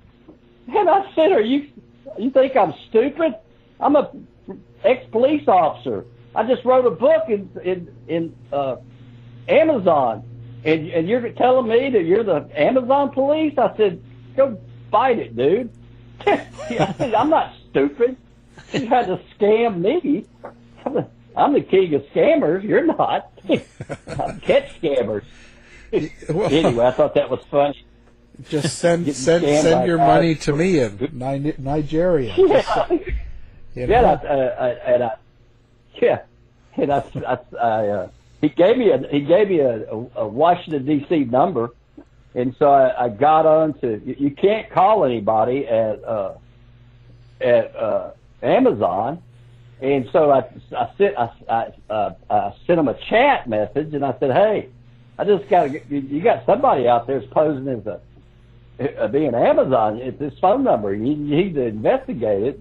[0.68, 1.68] And I said, "Are you?
[2.18, 3.34] You think I'm stupid?
[3.80, 4.10] I'm a
[4.84, 6.04] ex police officer.
[6.34, 8.76] I just wrote a book in in in uh,
[9.48, 10.24] Amazon,
[10.64, 14.02] and and you're telling me that you're the Amazon police?" I said,
[14.36, 14.58] "Go
[14.90, 15.70] fight it, dude."
[16.24, 18.16] Said, "I'm not stupid.
[18.72, 20.26] You had to scam me.
[20.84, 22.64] I'm the, I'm the king of scammers.
[22.64, 23.30] You're not.
[23.48, 25.22] I catch scammers."
[25.92, 27.78] Well, anyway, I thought that was funny.
[28.48, 30.06] just send send send your guys.
[30.06, 32.34] money to me in Ni- Nigeria.
[32.36, 32.86] Yeah,
[33.74, 33.96] You yeah, know?
[33.96, 35.10] and I, uh, I, and I,
[36.02, 36.22] yeah,
[36.76, 38.10] and I, I, I uh,
[38.40, 41.24] he gave me a he gave me a, a, a Washington D.C.
[41.24, 41.70] number,
[42.34, 46.34] and so I, I got on to you, you can't call anybody at uh,
[47.40, 48.10] at uh,
[48.42, 49.22] Amazon,
[49.80, 50.40] and so I
[50.76, 54.68] I sent I I, uh, I sent him a chat message, and I said, hey,
[55.18, 58.00] I just got to you, you got somebody out there that's posing as a
[58.80, 60.94] uh, being Amazon, it's this phone number.
[60.94, 62.60] You, you need to investigate it.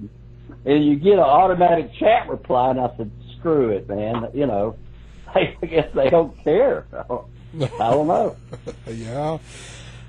[0.65, 4.27] And you get an automatic chat reply, and I said, screw it, man.
[4.33, 4.75] You know,
[5.35, 6.85] I guess they don't care.
[6.91, 8.35] I don't know.
[8.87, 9.37] yeah,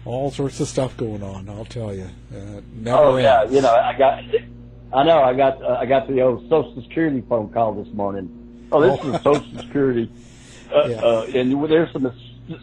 [0.04, 1.48] all sorts of stuff going on.
[1.48, 2.08] I'll tell you.
[2.34, 3.54] Uh, never Oh yeah, ends.
[3.54, 4.22] you know, I got,
[4.94, 8.66] I know, I got, uh, I got the old Social Security phone call this morning.
[8.72, 9.12] Oh, this Oh.
[9.14, 10.10] is Social Security,
[10.74, 10.96] uh, Yeah.
[11.02, 12.10] uh, and there's some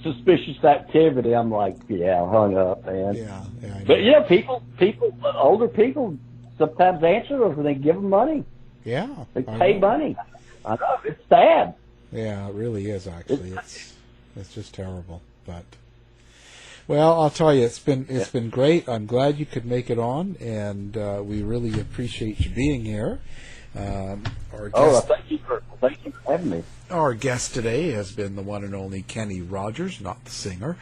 [0.03, 1.33] suspicious activity.
[1.33, 3.15] I'm like, yeah, I hung up, man.
[3.15, 3.81] Yeah, yeah.
[3.85, 6.17] But know, people, people, older people
[6.57, 8.43] sometimes answer those and they give them money.
[8.83, 9.87] yeah, They I pay know.
[9.87, 10.15] money.
[10.65, 11.75] I know it's sad.
[12.11, 13.51] Yeah, it really is actually.
[13.51, 13.93] It's
[14.35, 15.21] it's just terrible.
[15.45, 15.65] But
[16.87, 18.87] well, I'll tell you, it's been it's been great.
[18.87, 23.19] I'm glad you could make it on, and uh, we really appreciate you being here.
[23.75, 24.23] Um,
[24.53, 26.63] our Oh, guest, thank you for thank you for having me.
[26.91, 30.77] Our guest today has been the one and only Kenny Rodgers, not the singer,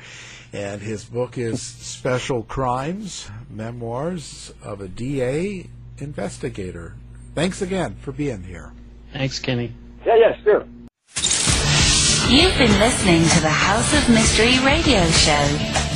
[0.51, 5.65] and his book is Special Crimes: Memoirs of a DA
[5.99, 6.95] Investigator.
[7.35, 8.73] Thanks again for being here.
[9.13, 9.73] Thanks, Kenny.
[10.05, 10.65] Yeah, yeah, sure.
[12.27, 15.47] You've been listening to the House of Mystery radio show.